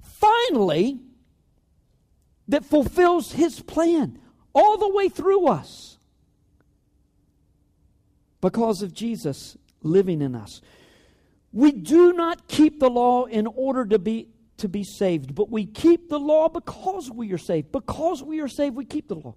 finally 0.01 0.99
that 2.47 2.65
fulfills 2.65 3.33
his 3.33 3.61
plan 3.61 4.19
all 4.53 4.77
the 4.77 4.89
way 4.89 5.09
through 5.09 5.47
us 5.47 5.96
because 8.41 8.81
of 8.81 8.93
Jesus 8.93 9.57
living 9.81 10.21
in 10.21 10.35
us. 10.35 10.61
We 11.51 11.71
do 11.71 12.13
not 12.13 12.47
keep 12.47 12.79
the 12.79 12.89
law 12.89 13.25
in 13.25 13.47
order 13.47 13.85
to 13.85 13.99
be 13.99 14.29
to 14.57 14.67
be 14.67 14.83
saved, 14.83 15.35
but 15.35 15.51
we 15.51 15.65
keep 15.65 16.09
the 16.09 16.19
law 16.19 16.49
because 16.49 17.11
we 17.11 17.31
are 17.31 17.37
saved. 17.37 17.71
Because 17.71 18.23
we 18.23 18.41
are 18.41 18.47
saved, 18.47 18.75
we 18.75 18.85
keep 18.85 19.07
the 19.07 19.15
law. 19.15 19.35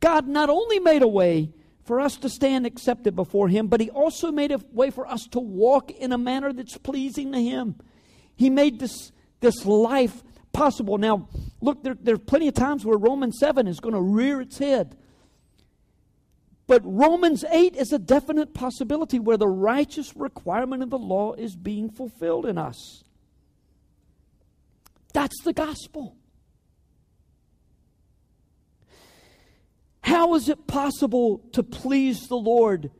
God 0.00 0.28
not 0.28 0.48
only 0.48 0.78
made 0.78 1.02
a 1.02 1.08
way 1.08 1.52
for 1.84 2.00
us 2.00 2.16
to 2.18 2.28
stand 2.28 2.64
accepted 2.64 3.16
before 3.16 3.48
Him, 3.48 3.66
but 3.66 3.80
He 3.80 3.90
also 3.90 4.30
made 4.30 4.52
a 4.52 4.60
way 4.70 4.90
for 4.90 5.06
us 5.06 5.26
to 5.32 5.40
walk 5.40 5.90
in 5.90 6.12
a 6.12 6.18
manner 6.18 6.52
that's 6.52 6.78
pleasing 6.78 7.32
to 7.32 7.42
Him. 7.42 7.76
He 8.36 8.48
made 8.48 8.78
this, 8.78 9.12
this 9.40 9.66
life 9.66 10.22
possible. 10.52 10.98
Now, 10.98 11.28
look, 11.60 11.82
there, 11.82 11.96
there 12.00 12.14
are 12.14 12.18
plenty 12.18 12.48
of 12.48 12.54
times 12.54 12.84
where 12.84 12.96
Romans 12.96 13.38
7 13.40 13.66
is 13.66 13.80
going 13.80 13.94
to 13.94 14.00
rear 14.00 14.40
its 14.40 14.58
head. 14.58 14.96
But 16.72 16.80
Romans 16.86 17.44
8 17.50 17.76
is 17.76 17.92
a 17.92 17.98
definite 17.98 18.54
possibility 18.54 19.18
where 19.18 19.36
the 19.36 19.46
righteous 19.46 20.16
requirement 20.16 20.82
of 20.82 20.88
the 20.88 20.98
law 20.98 21.34
is 21.34 21.54
being 21.54 21.90
fulfilled 21.90 22.46
in 22.46 22.56
us. 22.56 23.04
That's 25.12 25.38
the 25.44 25.52
gospel. 25.52 26.16
How 30.00 30.32
is 30.32 30.48
it 30.48 30.66
possible 30.66 31.42
to 31.52 31.62
please 31.62 32.28
the 32.28 32.38
Lord 32.38 32.90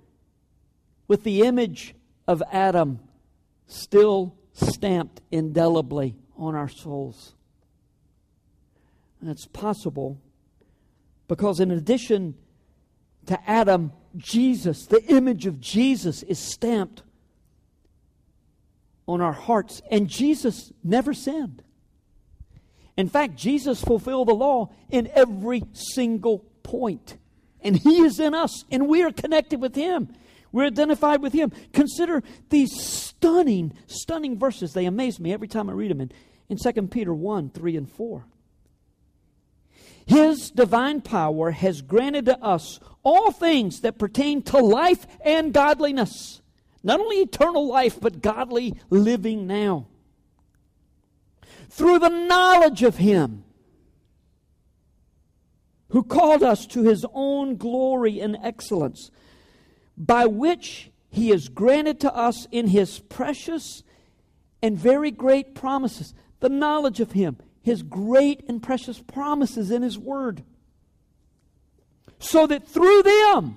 with 1.09 1.25
the 1.25 1.41
image 1.41 1.95
of 2.29 2.43
Adam 2.53 3.01
still 3.69 4.37
stamped 4.53 5.23
indelibly 5.31 6.15
on 6.37 6.55
our 6.55 6.69
souls? 6.69 7.33
And 9.23 9.31
it's 9.31 9.47
possible 9.47 10.21
because, 11.27 11.59
in 11.59 11.71
addition 11.71 12.35
to 13.27 13.39
Adam, 13.49 13.93
Jesus, 14.17 14.87
the 14.87 15.03
image 15.05 15.47
of 15.47 15.61
Jesus, 15.61 16.23
is 16.23 16.39
stamped 16.39 17.03
on 19.07 19.21
our 19.21 19.33
hearts. 19.33 19.83
And 19.91 20.09
Jesus 20.09 20.73
never 20.83 21.15
sinned. 21.15 21.63
In 22.97 23.09
fact, 23.09 23.37
Jesus 23.37 23.83
fulfilled 23.83 24.29
the 24.29 24.35
law 24.35 24.71
in 24.91 25.09
every 25.15 25.65
single 25.73 26.41
point. 26.63 27.17
And 27.63 27.77
He 27.77 28.03
is 28.03 28.21
in 28.21 28.35
us, 28.35 28.65
and 28.71 28.89
we 28.89 29.03
are 29.03 29.13
connected 29.13 29.61
with 29.61 29.75
Him. 29.75 30.15
We're 30.51 30.67
identified 30.67 31.23
with 31.23 31.33
Him. 31.33 31.53
Consider 31.73 32.23
these 32.51 32.71
stunning, 32.79 33.73
stunning 33.87 34.39
verses. 34.39 34.73
They 34.73 34.85
amaze 34.85 35.19
me 35.19 35.33
every 35.33 35.49
time 35.49 35.71
I 35.71 35.73
read 35.73 35.91
them 35.91 36.01
in, 36.01 36.13
in 36.49 36.59
2 36.59 36.89
Peter 36.89 37.15
1 37.15 37.51
3 37.51 37.77
and 37.77 37.91
4. 37.91 38.25
His 40.05 40.51
divine 40.51 41.01
power 41.01 41.53
has 41.53 41.81
granted 41.81 42.27
to 42.27 42.39
us 42.43 42.81
all 43.03 43.33
things 43.33 43.81
that 43.81 43.99
pertain 43.99 44.43
to 44.43 44.59
life 44.59 45.07
and 45.25 45.53
godliness. 45.53 46.41
Not 46.83 47.01
only 47.01 47.17
eternal 47.17 47.67
life, 47.67 47.99
but 48.01 48.23
godly 48.23 48.75
living 48.91 49.47
now. 49.47 49.87
Through 51.71 52.01
the 52.01 52.09
knowledge 52.09 52.83
of 52.83 52.97
Him 52.97 53.45
who 55.93 56.03
called 56.03 56.43
us 56.43 56.67
to 56.67 56.83
his 56.83 57.05
own 57.13 57.57
glory 57.57 58.19
and 58.19 58.37
excellence, 58.43 59.11
by 59.97 60.25
which 60.25 60.91
he 61.11 61.29
has 61.29 61.49
granted 61.49 62.01
to 62.01 62.15
us 62.15 62.47
in 62.51 62.69
his 62.69 62.99
precious 62.99 63.83
and 64.63 64.79
very 64.79 65.11
great 65.11 65.55
promises 65.55 66.15
the 66.41 66.49
knowledge 66.49 66.99
of 66.99 67.13
him, 67.13 67.37
his 67.61 67.83
great 67.83 68.43
and 68.49 68.63
precious 68.63 69.01
promises 69.01 69.71
in 69.71 69.83
his 69.83 69.99
word, 69.99 70.43
so 72.23 72.47
that 72.47 72.67
through 72.67 73.03
them 73.03 73.57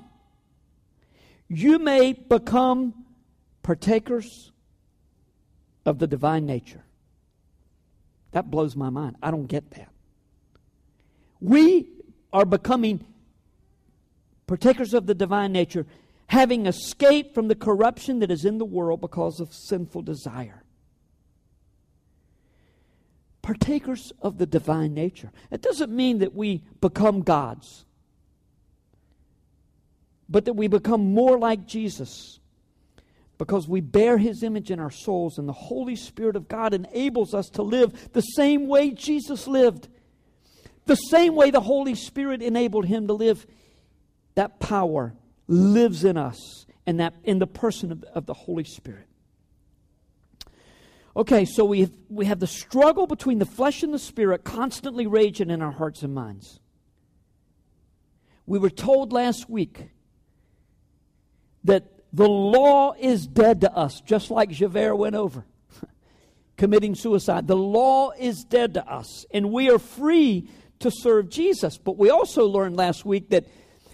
you 1.48 1.80
may 1.80 2.14
become 2.14 3.06
partakers 3.62 4.52
of 5.86 6.00
the 6.00 6.08
divine 6.08 6.46
nature. 6.46 6.84
That 8.32 8.50
blows 8.50 8.76
my 8.76 8.90
mind. 8.90 9.16
I 9.22 9.32
don't 9.32 9.46
get 9.46 9.72
that. 9.72 9.90
We 11.40 11.88
are 12.34 12.46
becoming 12.46 13.06
partakers 14.48 14.94
of 14.94 15.06
the 15.06 15.14
divine 15.14 15.52
nature, 15.52 15.86
having 16.28 16.66
escaped 16.66 17.34
from 17.34 17.48
the 17.48 17.56
corruption 17.56 18.20
that 18.20 18.32
is 18.32 18.46
in 18.46 18.58
the 18.58 18.66
world 18.66 19.02
because 19.02 19.40
of 19.40 19.54
sinful 19.54 20.02
desire. 20.02 20.64
Partakers 23.42 24.12
of 24.22 24.40
the 24.40 24.48
divine 24.48 24.94
nature. 24.94 25.32
It 25.52 25.62
doesn't 25.62 25.96
mean 25.96 26.18
that 26.20 26.34
we 26.34 26.64
become 26.82 27.22
gods, 27.22 27.85
but 30.30 30.46
that 30.46 30.54
we 30.54 30.68
become 30.68 31.14
more 31.14 31.38
like 31.38 31.66
Jesus 31.66 32.40
because 33.38 33.68
we 33.68 33.82
bear 33.82 34.18
his 34.18 34.44
image 34.44 34.72
in 34.72 34.80
our 34.80 34.92
souls, 34.92 35.38
and 35.38 35.48
the 35.48 35.54
Holy 35.54 35.96
Spirit 35.96 36.36
of 36.36 36.48
God 36.48 36.74
enables 36.74 37.34
us 37.34 37.50
to 37.50 37.62
live 37.62 38.14
the 38.14 38.22
same 38.22 38.68
way 38.68 38.92
Jesus 38.92 39.48
lived. 39.48 39.90
The 40.86 40.96
same 40.96 41.36
way 41.36 41.52
the 41.52 41.62
Holy 41.62 41.96
Spirit 41.96 42.42
enabled 42.42 42.86
him 42.86 43.08
to 43.08 43.14
live, 43.14 43.46
that 44.36 44.60
power 44.60 45.16
lives 45.48 46.04
in 46.04 46.16
us 46.16 46.66
and 46.86 47.00
that 47.00 47.16
in 47.24 47.40
the 47.40 47.48
person 47.48 47.92
of, 47.92 48.04
of 48.04 48.26
the 48.26 48.34
Holy 48.34 48.64
Spirit. 48.64 49.08
Okay, 51.18 51.46
so 51.46 51.64
we 51.64 51.82
have, 51.82 51.92
we 52.10 52.26
have 52.26 52.40
the 52.40 52.48
struggle 52.48 53.08
between 53.08 53.40
the 53.40 53.46
flesh 53.46 53.84
and 53.84 53.94
the 53.94 54.00
spirit 54.00 54.44
constantly 54.44 55.08
raging 55.08 55.50
in 55.50 55.62
our 55.62 55.72
hearts 55.72 56.04
and 56.04 56.14
minds. 56.14 56.60
We 58.46 58.60
were 58.60 58.70
told 58.70 59.14
last 59.14 59.50
week 59.50 59.90
that 61.66 61.84
the 62.14 62.28
law 62.28 62.94
is 62.98 63.28
dead 63.28 63.62
to 63.62 63.74
us, 63.74 64.02
just 64.02 64.32
like 64.32 64.50
Javert 64.50 64.96
went 64.96 65.16
over, 65.16 65.46
committing 66.58 66.96
suicide. 66.96 67.48
The 67.48 67.58
law 67.58 68.12
is 68.12 68.44
dead 68.44 68.76
to 68.76 68.88
us, 68.88 69.26
and 69.32 69.52
we 69.52 69.70
are 69.70 69.80
free 69.80 70.50
to 70.80 70.92
serve 70.92 71.30
Jesus. 71.30 71.78
But 71.78 71.98
we 71.98 72.10
also 72.10 72.46
learned 72.46 72.78
last 72.78 73.06
week 73.06 73.30
that 73.30 73.46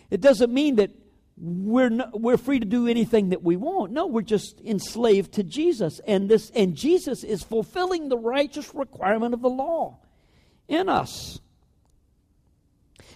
it 0.10 0.22
doesn't 0.22 0.54
mean 0.54 0.76
that 0.76 0.92
we're 1.38 1.90
we're 2.14 2.38
free 2.38 2.60
to 2.60 2.66
do 2.66 2.88
anything 2.88 3.30
that 3.30 3.42
we 3.42 3.56
want. 3.56 3.92
No, 3.92 4.06
we're 4.06 4.22
just 4.22 4.62
enslaved 4.62 5.34
to 5.34 5.44
Jesus, 5.44 6.00
and 6.06 6.30
this 6.30 6.52
and 6.52 6.76
Jesus 6.76 7.24
is 7.24 7.42
fulfilling 7.42 8.10
the 8.10 8.18
righteous 8.18 8.76
requirement 8.76 9.34
of 9.34 9.42
the 9.42 9.50
law 9.50 9.98
in 10.68 10.88
us. 10.88 11.40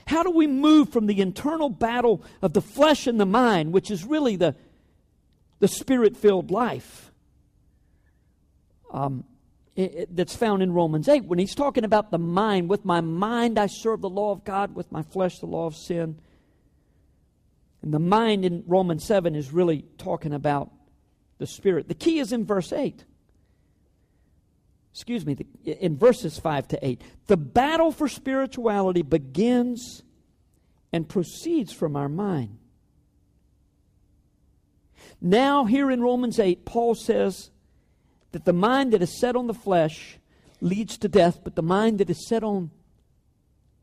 How 0.08 0.24
do 0.24 0.30
we 0.30 0.48
move 0.48 0.90
from 0.90 1.08
the 1.08 1.20
internal 1.20 1.70
battle 1.70 2.24
of 2.42 2.54
the 2.54 2.62
flesh 2.62 3.08
and 3.08 3.20
the 3.20 3.26
mind, 3.26 3.74
which 3.74 3.90
is 3.90 4.04
really 4.04 4.36
the, 4.36 4.56
the 5.60 5.68
spirit 5.68 6.16
filled 6.16 6.52
life 6.52 7.12
um, 8.92 9.24
it, 9.76 9.96
it, 9.96 10.16
that's 10.16 10.36
found 10.36 10.62
in 10.62 10.72
Romans 10.72 11.10
8, 11.10 11.26
when 11.26 11.40
he's 11.40 11.56
talking 11.56 11.84
about 11.84 12.12
the 12.12 12.20
mind? 12.20 12.70
With 12.70 12.86
my 12.86 13.02
mind 13.02 13.58
I 13.58 13.66
serve 13.66 14.02
the 14.02 14.10
law 14.10 14.32
of 14.32 14.44
God, 14.44 14.76
with 14.76 14.92
my 14.92 15.02
flesh 15.02 15.40
the 15.40 15.48
law 15.48 15.66
of 15.66 15.76
sin. 15.76 16.20
And 17.82 17.94
the 17.94 18.00
mind 18.00 18.46
in 18.46 18.64
Romans 18.68 19.04
7 19.04 19.36
is 19.36 19.52
really 19.52 19.86
talking 19.98 20.34
about 20.34 20.72
the 21.40 21.48
spirit. 21.48 21.88
The 21.88 21.96
key 21.96 22.20
is 22.20 22.32
in 22.32 22.46
verse 22.46 22.72
8 22.72 23.04
excuse 24.96 25.26
me, 25.26 25.36
in 25.66 25.98
verses 25.98 26.40
5 26.40 26.70
to 26.70 26.88
8. 26.88 27.02
The 27.28 27.36
battle 27.36 27.92
for 27.92 28.08
spirituality 28.08 29.02
begins 29.02 30.04
and 30.94 31.10
proceeds 31.10 31.74
from 31.74 31.98
our 31.98 32.08
mind. 32.08 32.58
Now, 35.20 35.66
here 35.66 35.92
in 35.92 36.00
Romans 36.02 36.40
8, 36.40 36.64
Paul 36.64 36.96
says 36.96 37.52
that 38.32 38.46
the 38.46 38.54
mind 38.54 38.94
that 38.94 39.02
is 39.02 39.20
set 39.20 39.36
on 39.36 39.48
the 39.48 39.54
flesh 39.54 40.18
leads 40.62 40.98
to 41.00 41.10
death, 41.10 41.42
but 41.44 41.56
the 41.56 41.62
mind 41.62 41.98
that 41.98 42.10
is 42.10 42.26
set 42.26 42.42
on 42.42 42.72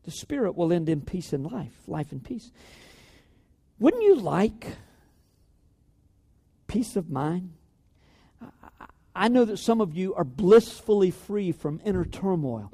the 0.05 0.11
spirit 0.11 0.55
will 0.55 0.73
end 0.73 0.89
in 0.89 1.01
peace 1.01 1.31
and 1.31 1.45
life, 1.45 1.75
life 1.85 2.11
and 2.11 2.23
peace. 2.23 2.49
Wouldn't 3.77 4.01
you 4.01 4.15
like 4.15 4.77
peace 6.65 6.95
of 6.95 7.11
mind? 7.11 7.53
I 9.15 9.27
know 9.27 9.45
that 9.45 9.57
some 9.57 9.81
of 9.81 9.95
you 9.95 10.13
are 10.15 10.23
blissfully 10.23 11.11
free 11.11 11.51
from 11.51 11.81
inner 11.85 12.05
turmoil, 12.05 12.73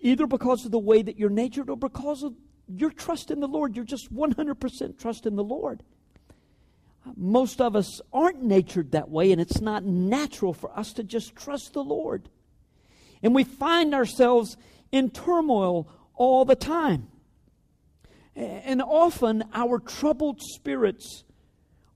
either 0.00 0.26
because 0.26 0.64
of 0.64 0.70
the 0.70 0.78
way 0.78 1.02
that 1.02 1.18
you're 1.18 1.30
natured 1.30 1.68
or 1.68 1.76
because 1.76 2.22
of 2.22 2.34
your 2.68 2.90
trust 2.90 3.30
in 3.30 3.40
the 3.40 3.48
Lord. 3.48 3.74
You're 3.74 3.84
just 3.84 4.14
100% 4.14 4.98
trust 4.98 5.26
in 5.26 5.36
the 5.36 5.44
Lord. 5.44 5.82
Most 7.16 7.60
of 7.60 7.74
us 7.74 8.00
aren't 8.12 8.42
natured 8.42 8.92
that 8.92 9.10
way, 9.10 9.32
and 9.32 9.40
it's 9.40 9.60
not 9.60 9.84
natural 9.84 10.52
for 10.52 10.76
us 10.78 10.92
to 10.94 11.02
just 11.02 11.34
trust 11.34 11.72
the 11.72 11.82
Lord. 11.82 12.28
And 13.22 13.34
we 13.34 13.44
find 13.44 13.94
ourselves 13.94 14.56
in 14.92 15.10
turmoil 15.10 15.88
all 16.14 16.44
the 16.44 16.56
time. 16.56 17.08
And 18.36 18.80
often 18.80 19.44
our 19.52 19.78
troubled 19.78 20.40
spirits 20.40 21.24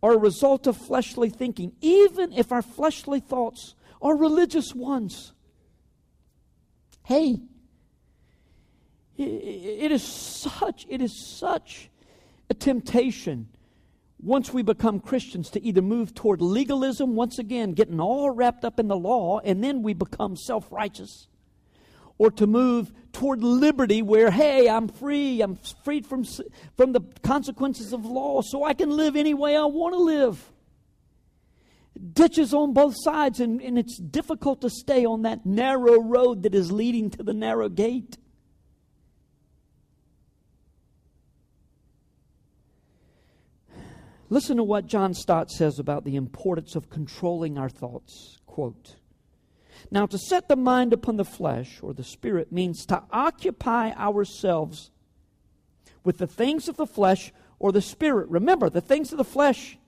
are 0.03 0.15
a 0.15 0.19
result 0.19 0.67
of 0.67 0.77
fleshly 0.77 1.31
thinking, 1.31 1.73
even 1.81 2.33
if 2.33 2.51
our 2.51 2.63
fleshly 2.63 3.21
thoughts 3.21 3.75
are 4.05 4.15
religious 4.15 4.75
ones. 4.75 5.33
Hey, 7.05 7.41
it 9.17 9.91
is 9.91 10.03
such, 10.03 10.87
it 10.89 11.01
is 11.01 11.17
such 11.39 11.91
a 12.51 12.55
temptation 12.55 13.49
once 14.21 14.53
we 14.53 14.63
become 14.63 15.01
Christians 15.01 15.51
to 15.51 15.63
either 15.63 15.83
move 15.83 16.15
toward 16.15 16.41
legalism, 16.41 17.15
once 17.15 17.39
again, 17.39 17.73
getting 17.73 18.01
all 18.01 18.31
wrapped 18.31 18.65
up 18.65 18.79
in 18.79 18.89
the 18.89 18.97
law, 18.97 19.41
and 19.41 19.63
then 19.63 19.83
we 19.83 19.93
become 19.93 20.37
self 20.37 20.71
righteous, 20.71 21.29
or 22.17 22.31
to 22.33 22.47
move 22.47 22.93
toward 23.13 23.43
liberty 23.43 24.03
where, 24.03 24.31
hey, 24.31 24.69
I'm 24.69 24.89
free, 24.89 25.43
I'm 25.43 25.57
freed 25.85 26.07
from, 26.07 26.25
from 26.77 26.93
the 26.93 27.01
consequences 27.23 27.93
of 27.93 28.05
law, 28.05 28.41
so 28.41 28.65
I 28.65 28.73
can 28.73 28.91
live 28.91 29.15
any 29.15 29.35
way 29.35 29.57
I 29.57 29.65
want 29.65 29.95
to 29.95 29.99
live 29.99 30.54
ditches 32.13 32.53
on 32.53 32.73
both 32.73 32.95
sides, 32.97 33.41
and, 33.41 33.61
and 33.61 33.79
it's 33.79 33.99
difficult 33.99 34.61
to 34.63 34.71
stay 34.71 35.05
on 35.05 35.23
that 35.23 35.47
narrow 35.47 36.01
road 36.01 36.43
that 36.43 36.55
is 36.55 36.73
leading 36.73 37.11
to 37.11 37.23
the 37.23 37.35
narrow 37.35 37.69
gate. 37.69 38.19
Listen 44.31 44.57
to 44.57 44.65
what 44.65 44.87
John 44.87 45.15
Stott 45.15 45.51
says 45.51 45.79
about 45.79 46.05
the 46.05 46.17
importance 46.17 46.75
of 46.75 46.91
controlling 46.91 47.57
our 47.59 47.69
thoughts. 47.69 48.39
Quote 48.47 48.97
Now, 49.91 50.07
to 50.07 50.19
set 50.19 50.49
the 50.49 50.57
mind 50.57 50.93
upon 50.93 51.17
the 51.17 51.25
flesh 51.25 51.79
or 51.83 51.95
the 51.95 52.03
spirit 52.03 52.51
means 52.51 52.85
to 52.87 53.03
occupy 53.13 53.93
ourselves 53.93 54.91
with 56.03 56.19
the 56.19 56.27
things 56.27 56.69
of 56.69 56.77
the 56.77 56.87
flesh 56.87 57.33
or 57.59 57.71
the 57.71 57.81
spirit. 57.81 58.29
Remember, 58.29 58.69
the 58.69 58.81
things 58.81 59.13
of 59.13 59.19
the 59.19 59.25
flesh 59.25 59.79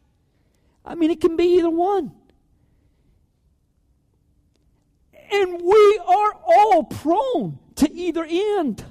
I 0.87 0.95
mean, 0.95 1.11
it 1.11 1.21
can 1.21 1.37
be 1.37 1.59
either 1.59 1.71
one. 1.71 2.13
And 5.33 5.61
we 5.61 6.01
are 6.07 6.35
all 6.47 6.85
prone 6.85 7.59
to 7.77 7.93
either 7.93 8.25
end. 8.29 8.85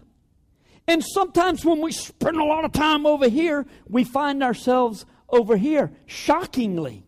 And 0.88 1.04
sometimes 1.04 1.64
when 1.64 1.82
we 1.82 1.92
spend 1.92 2.38
a 2.38 2.44
lot 2.44 2.66
of 2.66 2.72
time 2.72 3.06
over 3.06 3.30
here, 3.30 3.66
we 3.88 4.04
find 4.04 4.44
ourselves 4.44 5.06
over 5.30 5.58
here, 5.58 5.92
shockingly, 6.06 7.06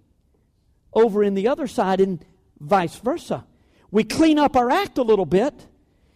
over 0.93 1.23
in 1.23 1.35
the 1.35 1.47
other 1.47 1.67
side, 1.67 1.99
and 1.99 2.23
vice 2.59 2.95
versa. 2.95 3.45
We 3.91 4.03
clean 4.03 4.39
up 4.39 4.55
our 4.55 4.71
act 4.71 4.97
a 4.97 5.03
little 5.03 5.25
bit, 5.25 5.67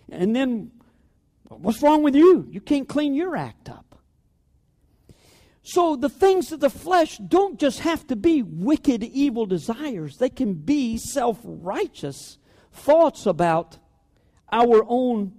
and 0.09 0.35
then 0.35 0.71
what's 1.49 1.81
wrong 1.83 2.01
with 2.01 2.15
you? 2.15 2.47
You 2.49 2.61
can't 2.61 2.87
clean 2.87 3.13
your 3.13 3.35
act 3.35 3.69
up. 3.69 3.90
So 5.63 5.95
the 5.95 6.09
things 6.09 6.51
of 6.51 6.59
the 6.59 6.69
flesh 6.69 7.17
don't 7.17 7.59
just 7.59 7.79
have 7.81 8.07
to 8.07 8.15
be 8.15 8.41
wicked, 8.41 9.03
evil 9.03 9.45
desires, 9.45 10.17
they 10.17 10.29
can 10.29 10.53
be 10.53 10.97
self 10.97 11.39
righteous 11.43 12.37
thoughts 12.71 13.25
about 13.25 13.77
our 14.51 14.83
own 14.87 15.33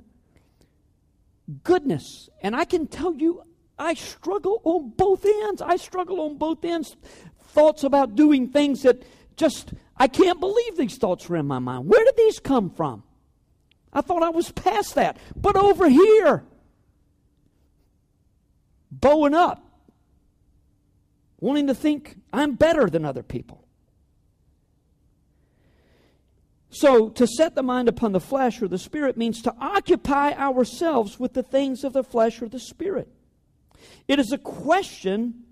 goodness. 1.65 2.29
And 2.41 2.55
I 2.55 2.65
can 2.65 2.87
tell 2.87 3.15
you, 3.15 3.43
I 3.79 3.95
struggle 3.95 4.61
on 4.65 4.93
both 4.97 5.25
ends. 5.25 5.61
I 5.61 5.77
struggle 5.77 6.21
on 6.21 6.37
both 6.37 6.65
ends. 6.65 6.97
Thoughts 7.49 7.85
about 7.85 8.15
doing 8.15 8.49
things 8.49 8.83
that 8.83 9.03
just, 9.37 9.75
I 9.97 10.09
can't 10.09 10.41
believe 10.41 10.77
these 10.77 10.99
thoughts 10.99 11.29
are 11.29 11.37
in 11.37 11.47
my 11.47 11.59
mind. 11.59 11.87
Where 11.87 12.05
did 12.05 12.17
these 12.17 12.39
come 12.39 12.71
from? 12.71 13.03
I 13.93 14.01
thought 14.01 14.23
I 14.23 14.31
was 14.31 14.51
past 14.53 14.95
that. 14.95 15.19
But 15.37 15.57
over 15.57 15.89
here, 15.89 16.45
bowing 18.91 19.35
up, 19.35 19.72
wanting 21.43 21.67
to 21.67 21.75
think 21.75 22.21
I'm 22.33 22.55
better 22.55 22.89
than 22.89 23.05
other 23.05 23.25
people. 23.25 23.67
So, 26.71 27.11
to 27.11 27.27
set 27.27 27.57
the 27.57 27.65
mind 27.65 27.89
upon 27.89 28.13
the 28.13 28.21
flesh 28.21 28.63
or 28.63 28.69
the 28.69 28.79
spirit 28.79 29.17
means 29.17 29.43
to 29.43 29.55
occupy 29.61 30.33
ourselves 30.33 31.19
with 31.19 31.35
the 31.35 31.43
things 31.43 31.83
of 31.83 31.93
the 31.93 32.05
flesh 32.05 32.41
or 32.41 32.49
the 32.49 32.61
spirit. 32.61 33.09
It 34.07 34.21
is 34.21 34.31
a 34.31 34.39
question 34.39 35.43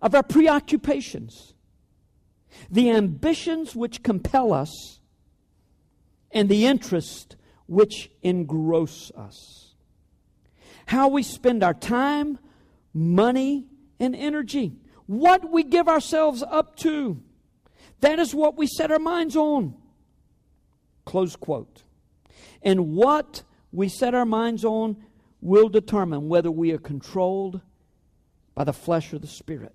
of 0.00 0.14
our 0.14 0.22
preoccupations, 0.22 1.52
the 2.70 2.88
ambitions 2.88 3.74
which 3.74 4.04
compel 4.04 4.52
us, 4.52 5.00
and 6.30 6.48
the 6.48 6.64
interest 6.64 7.34
which 7.66 8.10
engross 8.22 9.10
us. 9.16 9.74
How 10.86 11.08
we 11.08 11.24
spend 11.24 11.64
our 11.64 11.74
time, 11.74 12.38
money, 12.94 13.66
and 13.98 14.14
energy 14.14 14.76
what 15.08 15.50
we 15.50 15.64
give 15.64 15.88
ourselves 15.88 16.44
up 16.48 16.76
to. 16.76 17.20
That 18.00 18.20
is 18.20 18.34
what 18.34 18.56
we 18.56 18.68
set 18.68 18.92
our 18.92 18.98
minds 19.00 19.34
on. 19.34 19.74
Close 21.04 21.34
quote. 21.34 21.82
And 22.62 22.94
what 22.94 23.42
we 23.72 23.88
set 23.88 24.14
our 24.14 24.26
minds 24.26 24.64
on 24.64 24.98
will 25.40 25.68
determine 25.68 26.28
whether 26.28 26.50
we 26.50 26.72
are 26.72 26.78
controlled 26.78 27.62
by 28.54 28.64
the 28.64 28.72
flesh 28.72 29.12
or 29.14 29.18
the 29.18 29.26
spirit. 29.26 29.74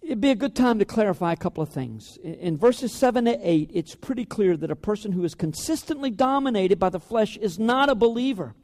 It'd 0.00 0.20
be 0.20 0.30
a 0.30 0.34
good 0.34 0.54
time 0.54 0.78
to 0.78 0.84
clarify 0.84 1.32
a 1.32 1.36
couple 1.36 1.62
of 1.62 1.68
things. 1.68 2.18
In 2.22 2.56
verses 2.56 2.94
7 2.94 3.26
to 3.26 3.38
8, 3.42 3.70
it's 3.72 3.94
pretty 3.94 4.24
clear 4.24 4.56
that 4.56 4.70
a 4.70 4.76
person 4.76 5.12
who 5.12 5.24
is 5.24 5.34
consistently 5.34 6.10
dominated 6.10 6.78
by 6.78 6.88
the 6.88 7.00
flesh 7.00 7.36
is 7.36 7.58
not 7.58 7.90
a 7.90 7.94
believer. 7.94 8.54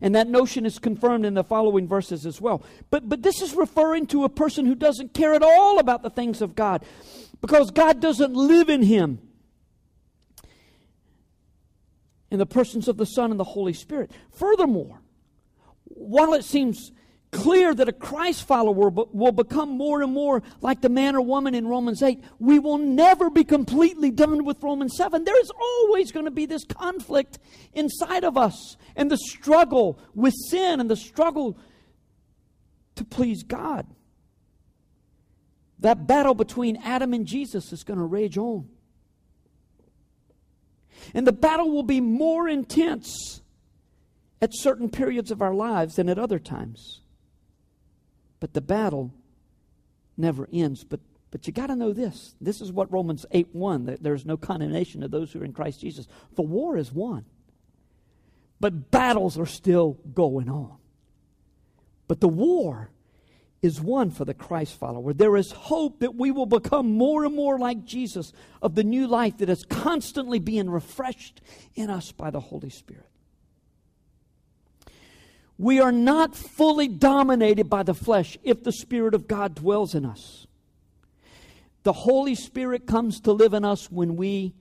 And 0.00 0.14
that 0.14 0.28
notion 0.28 0.66
is 0.66 0.78
confirmed 0.78 1.24
in 1.24 1.34
the 1.34 1.44
following 1.44 1.88
verses 1.88 2.26
as 2.26 2.40
well. 2.40 2.62
But, 2.90 3.08
but 3.08 3.22
this 3.22 3.40
is 3.40 3.54
referring 3.54 4.06
to 4.08 4.24
a 4.24 4.28
person 4.28 4.66
who 4.66 4.74
doesn't 4.74 5.14
care 5.14 5.34
at 5.34 5.42
all 5.42 5.78
about 5.78 6.02
the 6.02 6.10
things 6.10 6.42
of 6.42 6.54
God 6.54 6.84
because 7.40 7.70
God 7.70 8.00
doesn't 8.00 8.34
live 8.34 8.68
in 8.68 8.82
him. 8.82 9.20
In 12.30 12.38
the 12.38 12.46
persons 12.46 12.88
of 12.88 12.96
the 12.96 13.06
Son 13.06 13.30
and 13.30 13.38
the 13.38 13.44
Holy 13.44 13.72
Spirit. 13.72 14.10
Furthermore, 14.32 15.00
while 15.84 16.34
it 16.34 16.44
seems 16.44 16.92
clear 17.36 17.74
that 17.74 17.88
a 17.88 17.92
Christ 17.92 18.44
follower 18.46 18.88
will 18.88 19.32
become 19.32 19.70
more 19.70 20.02
and 20.02 20.12
more 20.12 20.42
like 20.60 20.80
the 20.80 20.88
man 20.88 21.14
or 21.14 21.20
woman 21.20 21.54
in 21.54 21.68
Romans 21.68 22.02
8, 22.02 22.22
we 22.38 22.58
will 22.58 22.78
never 22.78 23.30
be 23.30 23.44
completely 23.44 24.10
done 24.10 24.44
with 24.44 24.62
Romans 24.62 24.96
7. 24.96 25.24
There 25.24 25.40
is 25.40 25.50
always 25.50 26.12
going 26.12 26.24
to 26.24 26.30
be 26.30 26.46
this 26.46 26.64
conflict 26.64 27.38
inside 27.74 28.24
of 28.24 28.36
us 28.36 28.76
and 28.96 29.10
the 29.10 29.18
struggle 29.18 29.98
with 30.14 30.34
sin 30.48 30.80
and 30.80 30.90
the 30.90 30.96
struggle 30.96 31.58
to 32.96 33.04
please 33.04 33.42
God. 33.42 33.86
That 35.80 36.06
battle 36.06 36.34
between 36.34 36.78
Adam 36.78 37.12
and 37.12 37.26
Jesus 37.26 37.72
is 37.72 37.84
going 37.84 37.98
to 37.98 38.06
rage 38.06 38.38
on. 38.38 38.68
And 41.14 41.26
the 41.26 41.32
battle 41.32 41.70
will 41.70 41.82
be 41.82 42.00
more 42.00 42.48
intense 42.48 43.42
at 44.40 44.50
certain 44.54 44.88
periods 44.88 45.30
of 45.30 45.42
our 45.42 45.54
lives 45.54 45.96
than 45.96 46.08
at 46.08 46.18
other 46.18 46.38
times. 46.38 47.02
But 48.40 48.52
the 48.54 48.60
battle 48.60 49.12
never 50.16 50.48
ends. 50.52 50.84
But, 50.84 51.00
but 51.30 51.46
you 51.46 51.52
got 51.52 51.68
to 51.68 51.76
know 51.76 51.92
this. 51.92 52.34
This 52.40 52.60
is 52.60 52.72
what 52.72 52.92
Romans 52.92 53.26
8 53.30 53.48
1 53.52 53.86
that 53.86 54.02
there's 54.02 54.26
no 54.26 54.36
condemnation 54.36 55.02
of 55.02 55.10
those 55.10 55.32
who 55.32 55.40
are 55.40 55.44
in 55.44 55.52
Christ 55.52 55.80
Jesus. 55.80 56.06
The 56.34 56.42
war 56.42 56.76
is 56.76 56.92
won, 56.92 57.24
but 58.60 58.90
battles 58.90 59.38
are 59.38 59.46
still 59.46 59.98
going 60.14 60.48
on. 60.48 60.76
But 62.08 62.20
the 62.20 62.28
war 62.28 62.90
is 63.62 63.80
won 63.80 64.10
for 64.10 64.24
the 64.24 64.34
Christ 64.34 64.78
follower. 64.78 65.12
There 65.12 65.36
is 65.36 65.50
hope 65.50 66.00
that 66.00 66.14
we 66.14 66.30
will 66.30 66.46
become 66.46 66.92
more 66.92 67.24
and 67.24 67.34
more 67.34 67.58
like 67.58 67.84
Jesus 67.84 68.32
of 68.62 68.74
the 68.74 68.84
new 68.84 69.06
life 69.08 69.38
that 69.38 69.48
is 69.48 69.64
constantly 69.64 70.38
being 70.38 70.70
refreshed 70.70 71.40
in 71.74 71.90
us 71.90 72.12
by 72.12 72.30
the 72.30 72.40
Holy 72.40 72.70
Spirit. 72.70 73.08
We 75.58 75.80
are 75.80 75.92
not 75.92 76.34
fully 76.34 76.88
dominated 76.88 77.70
by 77.70 77.82
the 77.82 77.94
flesh 77.94 78.36
if 78.42 78.62
the 78.62 78.72
Spirit 78.72 79.14
of 79.14 79.26
God 79.26 79.54
dwells 79.54 79.94
in 79.94 80.04
us. 80.04 80.46
The 81.82 81.92
Holy 81.92 82.34
Spirit 82.34 82.86
comes 82.86 83.20
to 83.20 83.32
live 83.32 83.54
in 83.54 83.64
us 83.64 83.90
when 83.90 84.16
we 84.16 84.54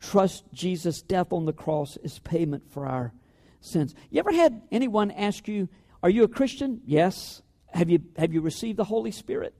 trust 0.00 0.44
Jesus' 0.52 1.02
death 1.02 1.32
on 1.32 1.44
the 1.44 1.52
cross 1.52 1.96
as 2.04 2.18
payment 2.20 2.70
for 2.70 2.86
our 2.86 3.12
sins. 3.60 3.94
You 4.10 4.20
ever 4.20 4.32
had 4.32 4.62
anyone 4.70 5.10
ask 5.10 5.48
you, 5.48 5.68
Are 6.02 6.10
you 6.10 6.24
a 6.24 6.28
Christian? 6.28 6.80
Yes. 6.86 7.42
Have 7.68 7.88
you, 7.88 8.00
have 8.16 8.32
you 8.32 8.40
received 8.40 8.78
the 8.78 8.84
Holy 8.84 9.10
Spirit? 9.10 9.54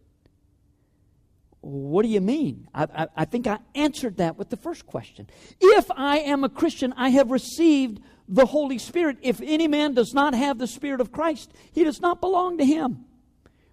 What 1.61 2.03
do 2.03 2.09
you 2.09 2.21
mean? 2.21 2.67
I, 2.75 2.85
I, 2.85 3.07
I, 3.19 3.25
think 3.25 3.47
I 3.47 3.59
answered 3.75 4.17
that 4.17 4.37
with 4.37 4.51
the 4.51 4.57
first 4.57 4.85
question. 4.85 5.29
If 5.61 5.91
I 5.93 6.19
am 6.19 6.45
a 6.45 6.49
Christian, 6.49 6.93
I 6.97 7.11
have 7.11 7.31
received 7.31 8.01
the 8.33 8.47
Holy 8.47 8.79
Spirit. 8.79 9.19
If 9.21 9.41
any 9.43 9.69
man 9.69 9.93
does 9.93 10.15
not 10.15 10.35
have 10.35 10.59
the 10.59 10.67
Spirit 10.67 11.03
of 11.03 11.13
Christ, 11.13 11.53
he 11.73 11.85
does 11.85 12.01
not 12.01 12.21
belong 12.21 12.59
to 12.59 12.65
him. 12.65 13.05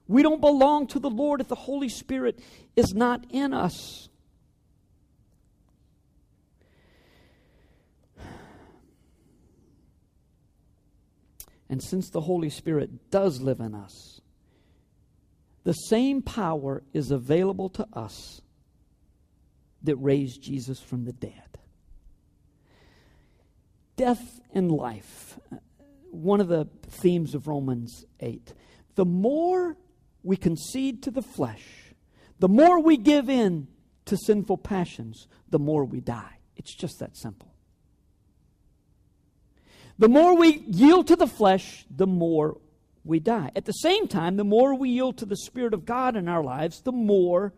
We 0.07 0.21
don't 0.21 0.41
belong 0.41 0.87
to 0.87 0.99
the 0.99 1.09
Lord 1.09 1.39
if 1.39 1.47
the 1.47 1.55
Holy 1.55 1.87
Spirit 1.87 2.39
is 2.75 2.93
not 2.93 3.25
in 3.29 3.53
us. 3.53 4.09
And 11.69 11.81
since 11.81 12.09
the 12.09 12.21
Holy 12.21 12.49
Spirit 12.49 13.11
does 13.11 13.39
live 13.39 13.59
in 13.59 13.75
us, 13.75 14.19
the 15.63 15.73
same 15.73 16.21
power 16.21 16.83
is 16.91 17.11
available 17.11 17.69
to 17.69 17.87
us 17.93 18.41
that 19.83 19.95
raised 19.97 20.41
Jesus 20.41 20.81
from 20.81 21.05
the 21.05 21.13
dead. 21.13 21.59
Death 23.99 24.39
and 24.53 24.71
life, 24.71 25.37
uh, 25.51 25.57
one 26.09 26.39
of 26.39 26.47
the 26.47 26.69
themes 26.87 27.35
of 27.35 27.49
Romans 27.49 28.05
8. 28.21 28.53
The 28.95 29.03
more 29.03 29.75
we 30.23 30.37
concede 30.37 31.03
to 31.03 31.11
the 31.11 31.21
flesh, 31.21 31.65
the 32.39 32.47
more 32.47 32.81
we 32.81 32.95
give 32.95 33.29
in 33.29 33.67
to 34.05 34.15
sinful 34.15 34.59
passions, 34.59 35.27
the 35.49 35.59
more 35.59 35.83
we 35.83 35.99
die. 35.99 36.37
It's 36.55 36.73
just 36.73 36.99
that 36.99 37.17
simple. 37.17 37.53
The 39.97 40.07
more 40.07 40.33
we 40.33 40.63
yield 40.65 41.07
to 41.07 41.17
the 41.17 41.27
flesh, 41.27 41.85
the 41.93 42.07
more 42.07 42.57
we 43.03 43.19
die. 43.19 43.51
At 43.53 43.65
the 43.65 43.73
same 43.73 44.07
time, 44.07 44.37
the 44.37 44.45
more 44.45 44.75
we 44.75 44.91
yield 44.91 45.17
to 45.17 45.25
the 45.25 45.35
Spirit 45.35 45.73
of 45.73 45.85
God 45.85 46.15
in 46.15 46.29
our 46.29 46.41
lives, 46.41 46.79
the 46.83 46.93
more 46.93 47.53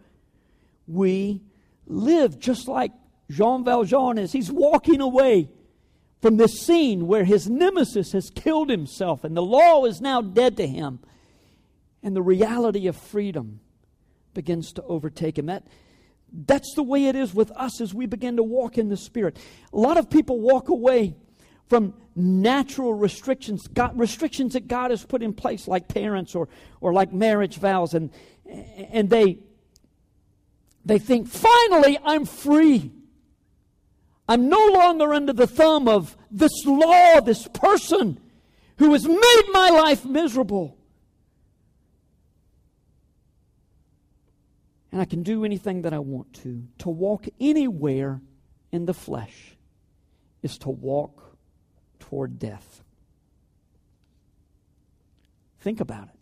we 0.87 1.43
live. 1.85 2.39
Just 2.39 2.67
like 2.67 2.93
Jean 3.29 3.63
Valjean 3.63 4.17
is, 4.17 4.31
he's 4.31 4.51
walking 4.51 5.01
away 5.01 5.47
from 6.21 6.37
this 6.37 6.61
scene 6.61 7.07
where 7.07 7.23
his 7.23 7.49
nemesis 7.49 8.11
has 8.11 8.29
killed 8.29 8.69
himself 8.69 9.23
and 9.23 9.35
the 9.35 9.41
law 9.41 9.85
is 9.85 9.99
now 9.99 10.21
dead 10.21 10.57
to 10.57 10.67
him. 10.67 10.99
And 12.03 12.15
the 12.15 12.21
reality 12.21 12.87
of 12.87 12.95
freedom 12.95 13.59
begins 14.33 14.73
to 14.73 14.83
overtake 14.83 15.37
him. 15.37 15.47
That, 15.47 15.67
that's 16.31 16.73
the 16.75 16.83
way 16.83 17.05
it 17.05 17.15
is 17.15 17.33
with 17.33 17.51
us 17.51 17.81
as 17.81 17.93
we 17.93 18.05
begin 18.05 18.37
to 18.37 18.43
walk 18.43 18.77
in 18.77 18.89
the 18.89 18.97
Spirit. 18.97 19.37
A 19.73 19.77
lot 19.77 19.97
of 19.97 20.09
people 20.09 20.39
walk 20.39 20.69
away 20.69 21.15
from 21.67 21.93
natural 22.15 22.93
restrictions, 22.93 23.67
God, 23.67 23.97
restrictions 23.97 24.53
that 24.53 24.67
God 24.67 24.91
has 24.91 25.05
put 25.05 25.23
in 25.23 25.33
place, 25.33 25.67
like 25.67 25.87
parents 25.87 26.35
or, 26.35 26.49
or 26.81 26.93
like 26.93 27.13
marriage 27.13 27.57
vows, 27.57 27.93
and, 27.93 28.11
and 28.45 29.09
they, 29.09 29.39
they 30.83 30.99
think, 30.99 31.27
finally, 31.27 31.97
I'm 32.03 32.25
free. 32.25 32.91
I'm 34.31 34.47
no 34.47 34.65
longer 34.67 35.13
under 35.13 35.33
the 35.33 35.45
thumb 35.45 35.89
of 35.89 36.15
this 36.31 36.65
law, 36.65 37.19
this 37.19 37.49
person 37.49 38.17
who 38.77 38.93
has 38.93 39.05
made 39.05 39.43
my 39.51 39.69
life 39.71 40.05
miserable. 40.05 40.77
And 44.89 45.01
I 45.01 45.03
can 45.03 45.23
do 45.23 45.43
anything 45.43 45.81
that 45.81 45.91
I 45.91 45.99
want 45.99 46.31
to. 46.43 46.63
To 46.77 46.89
walk 46.89 47.25
anywhere 47.41 48.21
in 48.71 48.85
the 48.85 48.93
flesh 48.93 49.57
is 50.41 50.57
to 50.59 50.69
walk 50.69 51.35
toward 51.99 52.39
death. 52.39 52.85
Think 55.59 55.81
about 55.81 56.07
it. 56.07 56.15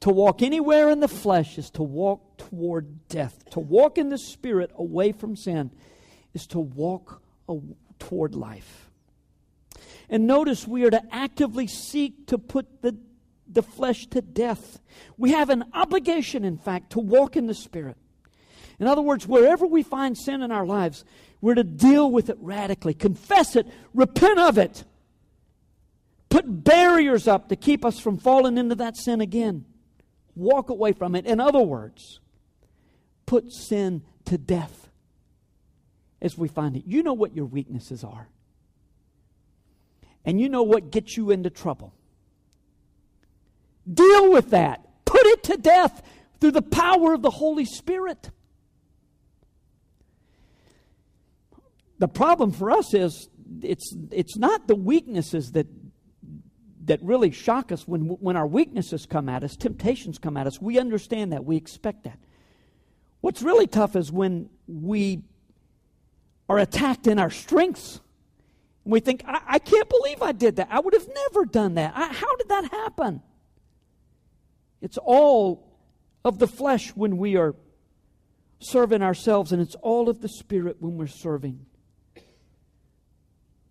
To 0.00 0.10
walk 0.10 0.42
anywhere 0.42 0.90
in 0.90 1.00
the 1.00 1.08
flesh 1.08 1.56
is 1.56 1.70
to 1.70 1.82
walk 1.82 2.36
toward 2.36 3.08
death. 3.08 3.42
To 3.52 3.60
walk 3.60 3.96
in 3.96 4.10
the 4.10 4.18
spirit 4.18 4.70
away 4.76 5.12
from 5.12 5.34
sin 5.34 5.70
is 6.36 6.46
to 6.46 6.60
walk 6.60 7.22
toward 7.98 8.34
life. 8.34 8.90
And 10.10 10.26
notice 10.26 10.68
we 10.68 10.84
are 10.84 10.90
to 10.90 11.02
actively 11.10 11.66
seek 11.66 12.26
to 12.26 12.36
put 12.36 12.82
the, 12.82 12.94
the 13.48 13.62
flesh 13.62 14.06
to 14.08 14.20
death. 14.20 14.78
We 15.16 15.32
have 15.32 15.48
an 15.48 15.64
obligation, 15.72 16.44
in 16.44 16.58
fact, 16.58 16.90
to 16.90 16.98
walk 16.98 17.36
in 17.36 17.46
the 17.46 17.54
spirit. 17.54 17.96
In 18.78 18.86
other 18.86 19.00
words, 19.00 19.26
wherever 19.26 19.64
we 19.64 19.82
find 19.82 20.16
sin 20.16 20.42
in 20.42 20.52
our 20.52 20.66
lives, 20.66 21.06
we're 21.40 21.54
to 21.54 21.64
deal 21.64 22.10
with 22.10 22.28
it 22.28 22.36
radically, 22.38 22.92
confess 22.92 23.56
it, 23.56 23.66
repent 23.94 24.38
of 24.38 24.58
it, 24.58 24.84
put 26.28 26.64
barriers 26.64 27.26
up 27.26 27.48
to 27.48 27.56
keep 27.56 27.82
us 27.82 27.98
from 27.98 28.18
falling 28.18 28.58
into 28.58 28.74
that 28.74 28.98
sin 28.98 29.22
again, 29.22 29.64
walk 30.34 30.68
away 30.68 30.92
from 30.92 31.14
it. 31.14 31.24
In 31.24 31.40
other 31.40 31.62
words, 31.62 32.20
put 33.24 33.50
sin 33.50 34.02
to 34.26 34.36
death 34.36 34.85
as 36.26 36.36
we 36.36 36.48
find 36.48 36.76
it. 36.76 36.82
You 36.86 37.02
know 37.02 37.14
what 37.14 37.34
your 37.34 37.46
weaknesses 37.46 38.04
are, 38.04 38.28
and 40.26 40.38
you 40.38 40.50
know 40.50 40.62
what 40.62 40.90
gets 40.90 41.16
you 41.16 41.30
into 41.30 41.48
trouble. 41.48 41.94
Deal 43.90 44.30
with 44.30 44.50
that, 44.50 44.86
put 45.06 45.24
it 45.24 45.42
to 45.44 45.56
death 45.56 46.02
through 46.40 46.50
the 46.50 46.60
power 46.62 47.14
of 47.14 47.22
the 47.22 47.30
Holy 47.30 47.64
Spirit. 47.64 48.30
The 51.98 52.08
problem 52.08 52.52
for 52.52 52.70
us 52.70 52.92
is 52.92 53.28
it's, 53.62 53.96
it's 54.10 54.36
not 54.36 54.66
the 54.66 54.74
weaknesses 54.74 55.52
that, 55.52 55.66
that 56.84 57.02
really 57.02 57.30
shock 57.30 57.72
us 57.72 57.88
when, 57.88 58.02
when 58.02 58.36
our 58.36 58.46
weaknesses 58.46 59.06
come 59.06 59.28
at 59.28 59.42
us, 59.42 59.56
temptations 59.56 60.18
come 60.18 60.36
at 60.36 60.46
us. 60.46 60.60
We 60.60 60.78
understand 60.78 61.32
that, 61.32 61.44
we 61.44 61.56
expect 61.56 62.04
that. 62.04 62.18
What's 63.22 63.42
really 63.42 63.66
tough 63.66 63.96
is 63.96 64.12
when 64.12 64.50
we 64.66 65.22
are 66.48 66.58
attacked 66.58 67.06
in 67.06 67.18
our 67.18 67.30
strengths. 67.30 68.00
And 68.84 68.92
we 68.92 69.00
think, 69.00 69.24
I, 69.26 69.40
I 69.46 69.58
can't 69.58 69.88
believe 69.88 70.22
I 70.22 70.32
did 70.32 70.56
that. 70.56 70.68
I 70.70 70.80
would 70.80 70.94
have 70.94 71.08
never 71.08 71.44
done 71.44 71.74
that. 71.74 71.92
I, 71.96 72.12
how 72.12 72.36
did 72.36 72.48
that 72.48 72.70
happen? 72.70 73.22
It's 74.80 74.98
all 74.98 75.66
of 76.24 76.38
the 76.38 76.46
flesh 76.46 76.90
when 76.90 77.16
we 77.16 77.36
are 77.36 77.54
serving 78.58 79.02
ourselves, 79.02 79.52
and 79.52 79.60
it's 79.60 79.74
all 79.76 80.08
of 80.08 80.20
the 80.20 80.28
spirit 80.28 80.76
when 80.80 80.96
we're 80.96 81.06
serving 81.06 81.66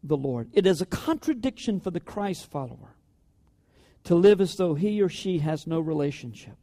the 0.04 0.18
Lord. 0.18 0.50
It 0.54 0.68
is 0.68 0.82
a 0.82 0.86
contradiction 0.86 1.80
for 1.80 1.92
the 1.92 2.00
Christ 2.00 2.50
follower 2.50 2.96
to 4.04 4.16
live 4.16 4.40
as 4.40 4.56
though 4.56 4.76
he 4.76 5.02
or 5.02 5.10
she 5.10 5.40
has 5.40 5.66
no 5.66 5.80
relationship 5.80 6.58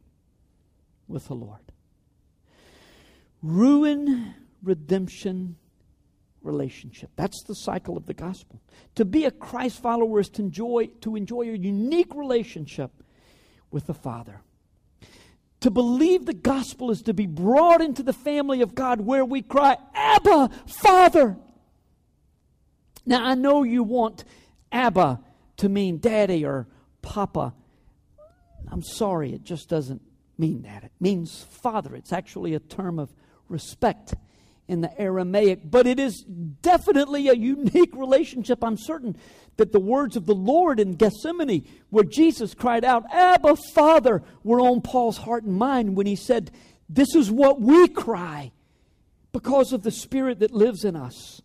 with 1.07 1.27
the 1.27 1.35
Lord. 1.35 1.59
Ruin, 3.41 4.33
redemption, 4.63 5.57
relationship. 6.43 7.09
That's 7.15 7.43
the 7.43 7.55
cycle 7.55 7.97
of 7.97 8.05
the 8.05 8.13
gospel. 8.13 8.61
To 8.95 9.05
be 9.05 9.25
a 9.25 9.31
Christ 9.31 9.81
follower 9.81 10.19
is 10.19 10.29
to 10.29 10.41
enjoy, 10.41 10.87
to 11.01 11.15
enjoy 11.15 11.43
a 11.43 11.57
unique 11.57 12.13
relationship 12.13 12.91
with 13.71 13.87
the 13.87 13.93
Father. 13.93 14.41
To 15.61 15.71
believe 15.71 16.25
the 16.25 16.33
gospel 16.33 16.91
is 16.91 17.01
to 17.03 17.13
be 17.13 17.25
brought 17.25 17.81
into 17.81 18.03
the 18.03 18.13
family 18.13 18.61
of 18.61 18.75
God 18.75 19.01
where 19.01 19.23
we 19.23 19.41
cry, 19.41 19.77
Abba, 19.95 20.49
Father. 20.67 21.37
Now, 23.05 23.25
I 23.25 23.35
know 23.35 23.63
you 23.63 23.83
want 23.83 24.25
Abba 24.71 25.21
to 25.57 25.69
mean 25.69 25.99
daddy 25.99 26.45
or 26.45 26.67
papa. 27.01 27.53
I'm 28.69 28.83
sorry, 28.83 29.33
it 29.33 29.43
just 29.43 29.69
doesn't 29.69 30.01
mean 30.37 30.63
that. 30.63 30.83
It 30.83 30.91
means 30.99 31.43
father. 31.49 31.95
It's 31.95 32.11
actually 32.11 32.53
a 32.53 32.59
term 32.59 32.99
of 32.99 33.13
respect 33.47 34.15
in 34.67 34.81
the 34.81 34.99
Aramaic, 34.99 35.59
but 35.69 35.87
it 35.87 35.99
is 35.99 36.23
definitely 36.61 37.27
a 37.27 37.33
unique 37.33 37.95
relationship. 37.95 38.63
I'm 38.63 38.77
certain 38.77 39.17
that 39.57 39.71
the 39.71 39.79
words 39.79 40.15
of 40.15 40.25
the 40.25 40.35
Lord 40.35 40.79
in 40.79 40.95
Gethsemane, 40.95 41.67
where 41.89 42.03
Jesus 42.03 42.53
cried 42.53 42.83
out, 42.83 43.03
Abba, 43.11 43.55
Father, 43.73 44.23
were 44.43 44.61
on 44.61 44.81
Paul's 44.81 45.17
heart 45.17 45.43
and 45.43 45.55
mind 45.55 45.95
when 45.95 46.07
he 46.07 46.15
said, 46.15 46.51
This 46.89 47.13
is 47.13 47.29
what 47.29 47.61
we 47.61 47.87
cry 47.87 48.51
because 49.31 49.73
of 49.73 49.83
the 49.83 49.91
Spirit 49.91 50.39
that 50.39 50.51
lives 50.51 50.85
in 50.85 50.95
us. 50.95 51.41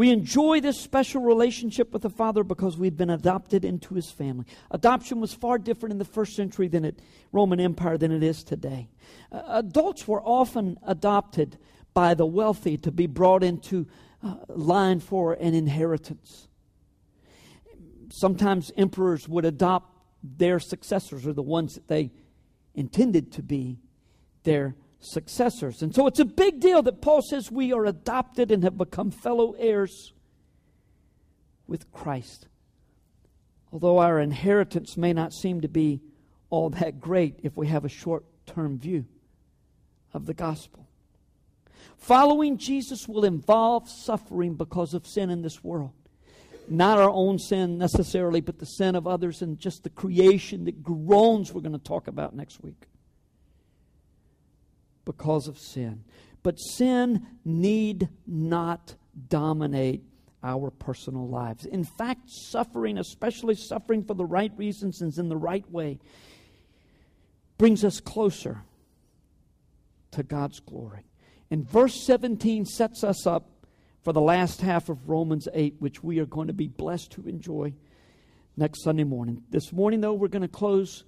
We 0.00 0.08
enjoy 0.08 0.62
this 0.62 0.80
special 0.80 1.20
relationship 1.20 1.92
with 1.92 2.00
the 2.00 2.08
Father 2.08 2.42
because 2.42 2.78
we've 2.78 2.96
been 2.96 3.10
adopted 3.10 3.66
into 3.66 3.92
His 3.92 4.10
family. 4.10 4.46
Adoption 4.70 5.20
was 5.20 5.34
far 5.34 5.58
different 5.58 5.92
in 5.92 5.98
the 5.98 6.06
first 6.06 6.34
century 6.34 6.68
than 6.68 6.86
it 6.86 7.00
Roman 7.32 7.60
Empire 7.60 7.98
than 7.98 8.10
it 8.10 8.22
is 8.22 8.42
today. 8.42 8.88
Uh, 9.30 9.42
adults 9.46 10.08
were 10.08 10.22
often 10.22 10.78
adopted 10.86 11.58
by 11.92 12.14
the 12.14 12.24
wealthy 12.24 12.78
to 12.78 12.90
be 12.90 13.06
brought 13.06 13.44
into 13.44 13.86
uh, 14.24 14.36
line 14.48 15.00
for 15.00 15.34
an 15.34 15.52
inheritance. 15.52 16.48
Sometimes 18.08 18.72
emperors 18.78 19.28
would 19.28 19.44
adopt 19.44 19.98
their 20.22 20.60
successors 20.60 21.26
or 21.26 21.34
the 21.34 21.42
ones 21.42 21.74
that 21.74 21.88
they 21.88 22.10
intended 22.74 23.32
to 23.32 23.42
be 23.42 23.76
their 24.44 24.74
successors. 25.00 25.82
And 25.82 25.94
so 25.94 26.06
it's 26.06 26.20
a 26.20 26.24
big 26.24 26.60
deal 26.60 26.82
that 26.82 27.00
Paul 27.00 27.22
says 27.22 27.50
we 27.50 27.72
are 27.72 27.86
adopted 27.86 28.50
and 28.50 28.62
have 28.62 28.78
become 28.78 29.10
fellow 29.10 29.52
heirs 29.58 30.12
with 31.66 31.90
Christ. 31.90 32.46
Although 33.72 33.98
our 33.98 34.20
inheritance 34.20 34.96
may 34.96 35.12
not 35.12 35.32
seem 35.32 35.62
to 35.62 35.68
be 35.68 36.00
all 36.50 36.70
that 36.70 37.00
great 37.00 37.40
if 37.42 37.56
we 37.56 37.68
have 37.68 37.84
a 37.84 37.88
short 37.88 38.24
term 38.46 38.78
view 38.78 39.06
of 40.12 40.26
the 40.26 40.34
gospel. 40.34 40.86
Following 41.96 42.58
Jesus 42.58 43.06
will 43.06 43.24
involve 43.24 43.88
suffering 43.88 44.54
because 44.54 44.94
of 44.94 45.06
sin 45.06 45.30
in 45.30 45.42
this 45.42 45.62
world. 45.62 45.92
Not 46.68 46.98
our 46.98 47.10
own 47.10 47.38
sin 47.38 47.78
necessarily, 47.78 48.40
but 48.40 48.58
the 48.58 48.66
sin 48.66 48.94
of 48.94 49.06
others 49.06 49.42
and 49.42 49.58
just 49.58 49.82
the 49.82 49.90
creation 49.90 50.64
that 50.64 50.82
groans, 50.82 51.52
we're 51.52 51.60
going 51.60 51.72
to 51.72 51.78
talk 51.78 52.06
about 52.06 52.34
next 52.34 52.62
week 52.62 52.89
because 55.10 55.48
of 55.48 55.58
sin. 55.58 56.04
But 56.44 56.54
sin 56.54 57.26
need 57.44 58.08
not 58.28 58.94
dominate 59.28 60.04
our 60.40 60.70
personal 60.70 61.28
lives. 61.28 61.66
In 61.66 61.82
fact, 61.82 62.30
suffering, 62.30 62.96
especially 62.96 63.56
suffering 63.56 64.04
for 64.04 64.14
the 64.14 64.24
right 64.24 64.52
reasons 64.56 65.00
and 65.00 65.16
in 65.18 65.28
the 65.28 65.36
right 65.36 65.68
way, 65.68 65.98
brings 67.58 67.84
us 67.84 67.98
closer 67.98 68.62
to 70.12 70.22
God's 70.22 70.60
glory. 70.60 71.04
And 71.50 71.68
verse 71.68 72.06
17 72.06 72.64
sets 72.64 73.02
us 73.02 73.26
up 73.26 73.50
for 74.02 74.12
the 74.12 74.20
last 74.20 74.60
half 74.60 74.88
of 74.88 75.08
Romans 75.08 75.48
8, 75.52 75.74
which 75.80 76.04
we 76.04 76.20
are 76.20 76.26
going 76.26 76.46
to 76.46 76.54
be 76.54 76.68
blessed 76.68 77.10
to 77.12 77.26
enjoy 77.26 77.74
next 78.56 78.84
Sunday 78.84 79.04
morning. 79.04 79.42
This 79.50 79.72
morning, 79.72 80.00
though, 80.00 80.14
we're 80.14 80.28
going 80.28 80.42
to 80.42 80.48
close 80.48 81.02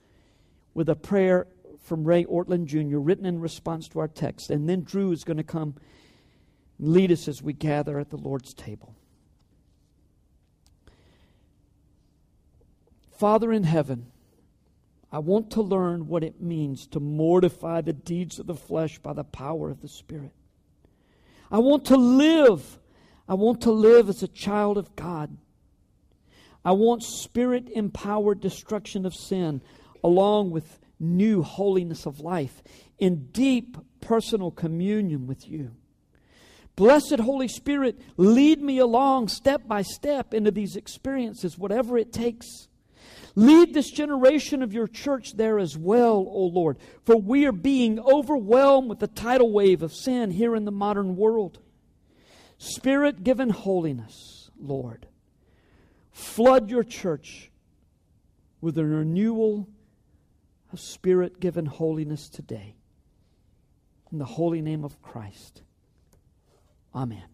with 0.74 0.88
a 0.88 0.96
prayer 0.96 1.46
from 1.82 2.04
Ray 2.04 2.24
Ortlund 2.24 2.66
Jr., 2.66 2.98
written 2.98 3.26
in 3.26 3.40
response 3.40 3.88
to 3.88 3.98
our 3.98 4.08
text. 4.08 4.50
And 4.50 4.68
then 4.68 4.82
Drew 4.82 5.12
is 5.12 5.24
going 5.24 5.36
to 5.36 5.42
come 5.42 5.74
and 6.78 6.88
lead 6.88 7.12
us 7.12 7.28
as 7.28 7.42
we 7.42 7.52
gather 7.52 7.98
at 7.98 8.10
the 8.10 8.16
Lord's 8.16 8.54
table. 8.54 8.94
Father 13.18 13.52
in 13.52 13.64
heaven, 13.64 14.06
I 15.12 15.18
want 15.18 15.50
to 15.52 15.62
learn 15.62 16.08
what 16.08 16.24
it 16.24 16.40
means 16.40 16.86
to 16.88 17.00
mortify 17.00 17.82
the 17.82 17.92
deeds 17.92 18.38
of 18.38 18.46
the 18.46 18.54
flesh 18.54 18.98
by 18.98 19.12
the 19.12 19.24
power 19.24 19.70
of 19.70 19.82
the 19.82 19.88
Spirit. 19.88 20.32
I 21.50 21.58
want 21.58 21.84
to 21.86 21.96
live. 21.96 22.78
I 23.28 23.34
want 23.34 23.60
to 23.62 23.70
live 23.70 24.08
as 24.08 24.22
a 24.22 24.28
child 24.28 24.78
of 24.78 24.96
God. 24.96 25.36
I 26.64 26.72
want 26.72 27.02
spirit 27.02 27.68
empowered 27.68 28.40
destruction 28.40 29.04
of 29.04 29.14
sin 29.14 29.60
along 30.02 30.50
with 30.50 30.78
new 31.02 31.42
holiness 31.42 32.06
of 32.06 32.20
life 32.20 32.62
in 32.98 33.26
deep 33.32 33.76
personal 34.00 34.50
communion 34.50 35.26
with 35.26 35.48
you. 35.48 35.72
Blessed 36.74 37.18
Holy 37.18 37.48
Spirit, 37.48 38.00
lead 38.16 38.62
me 38.62 38.78
along 38.78 39.28
step 39.28 39.66
by 39.66 39.82
step 39.82 40.32
into 40.32 40.50
these 40.50 40.76
experiences, 40.76 41.58
whatever 41.58 41.98
it 41.98 42.12
takes. 42.12 42.68
Lead 43.34 43.72
this 43.72 43.90
generation 43.90 44.62
of 44.62 44.72
your 44.72 44.86
church 44.86 45.36
there 45.36 45.58
as 45.58 45.76
well, 45.76 46.26
O 46.28 46.44
Lord, 46.46 46.78
for 47.04 47.16
we 47.16 47.46
are 47.46 47.52
being 47.52 47.98
overwhelmed 48.00 48.88
with 48.88 48.98
the 49.00 49.06
tidal 49.06 49.50
wave 49.52 49.82
of 49.82 49.92
sin 49.92 50.30
here 50.30 50.54
in 50.54 50.64
the 50.64 50.72
modern 50.72 51.16
world. 51.16 51.58
Spirit 52.58 53.24
given 53.24 53.50
holiness, 53.50 54.50
Lord, 54.58 55.06
flood 56.12 56.70
your 56.70 56.84
church 56.84 57.50
with 58.60 58.78
a 58.78 58.84
renewal 58.84 59.68
of 60.72 60.80
spirit 60.80 61.40
given 61.40 61.66
holiness 61.66 62.28
today. 62.28 62.74
In 64.10 64.18
the 64.18 64.24
holy 64.24 64.62
name 64.62 64.84
of 64.84 65.00
Christ. 65.02 65.62
Amen. 66.94 67.31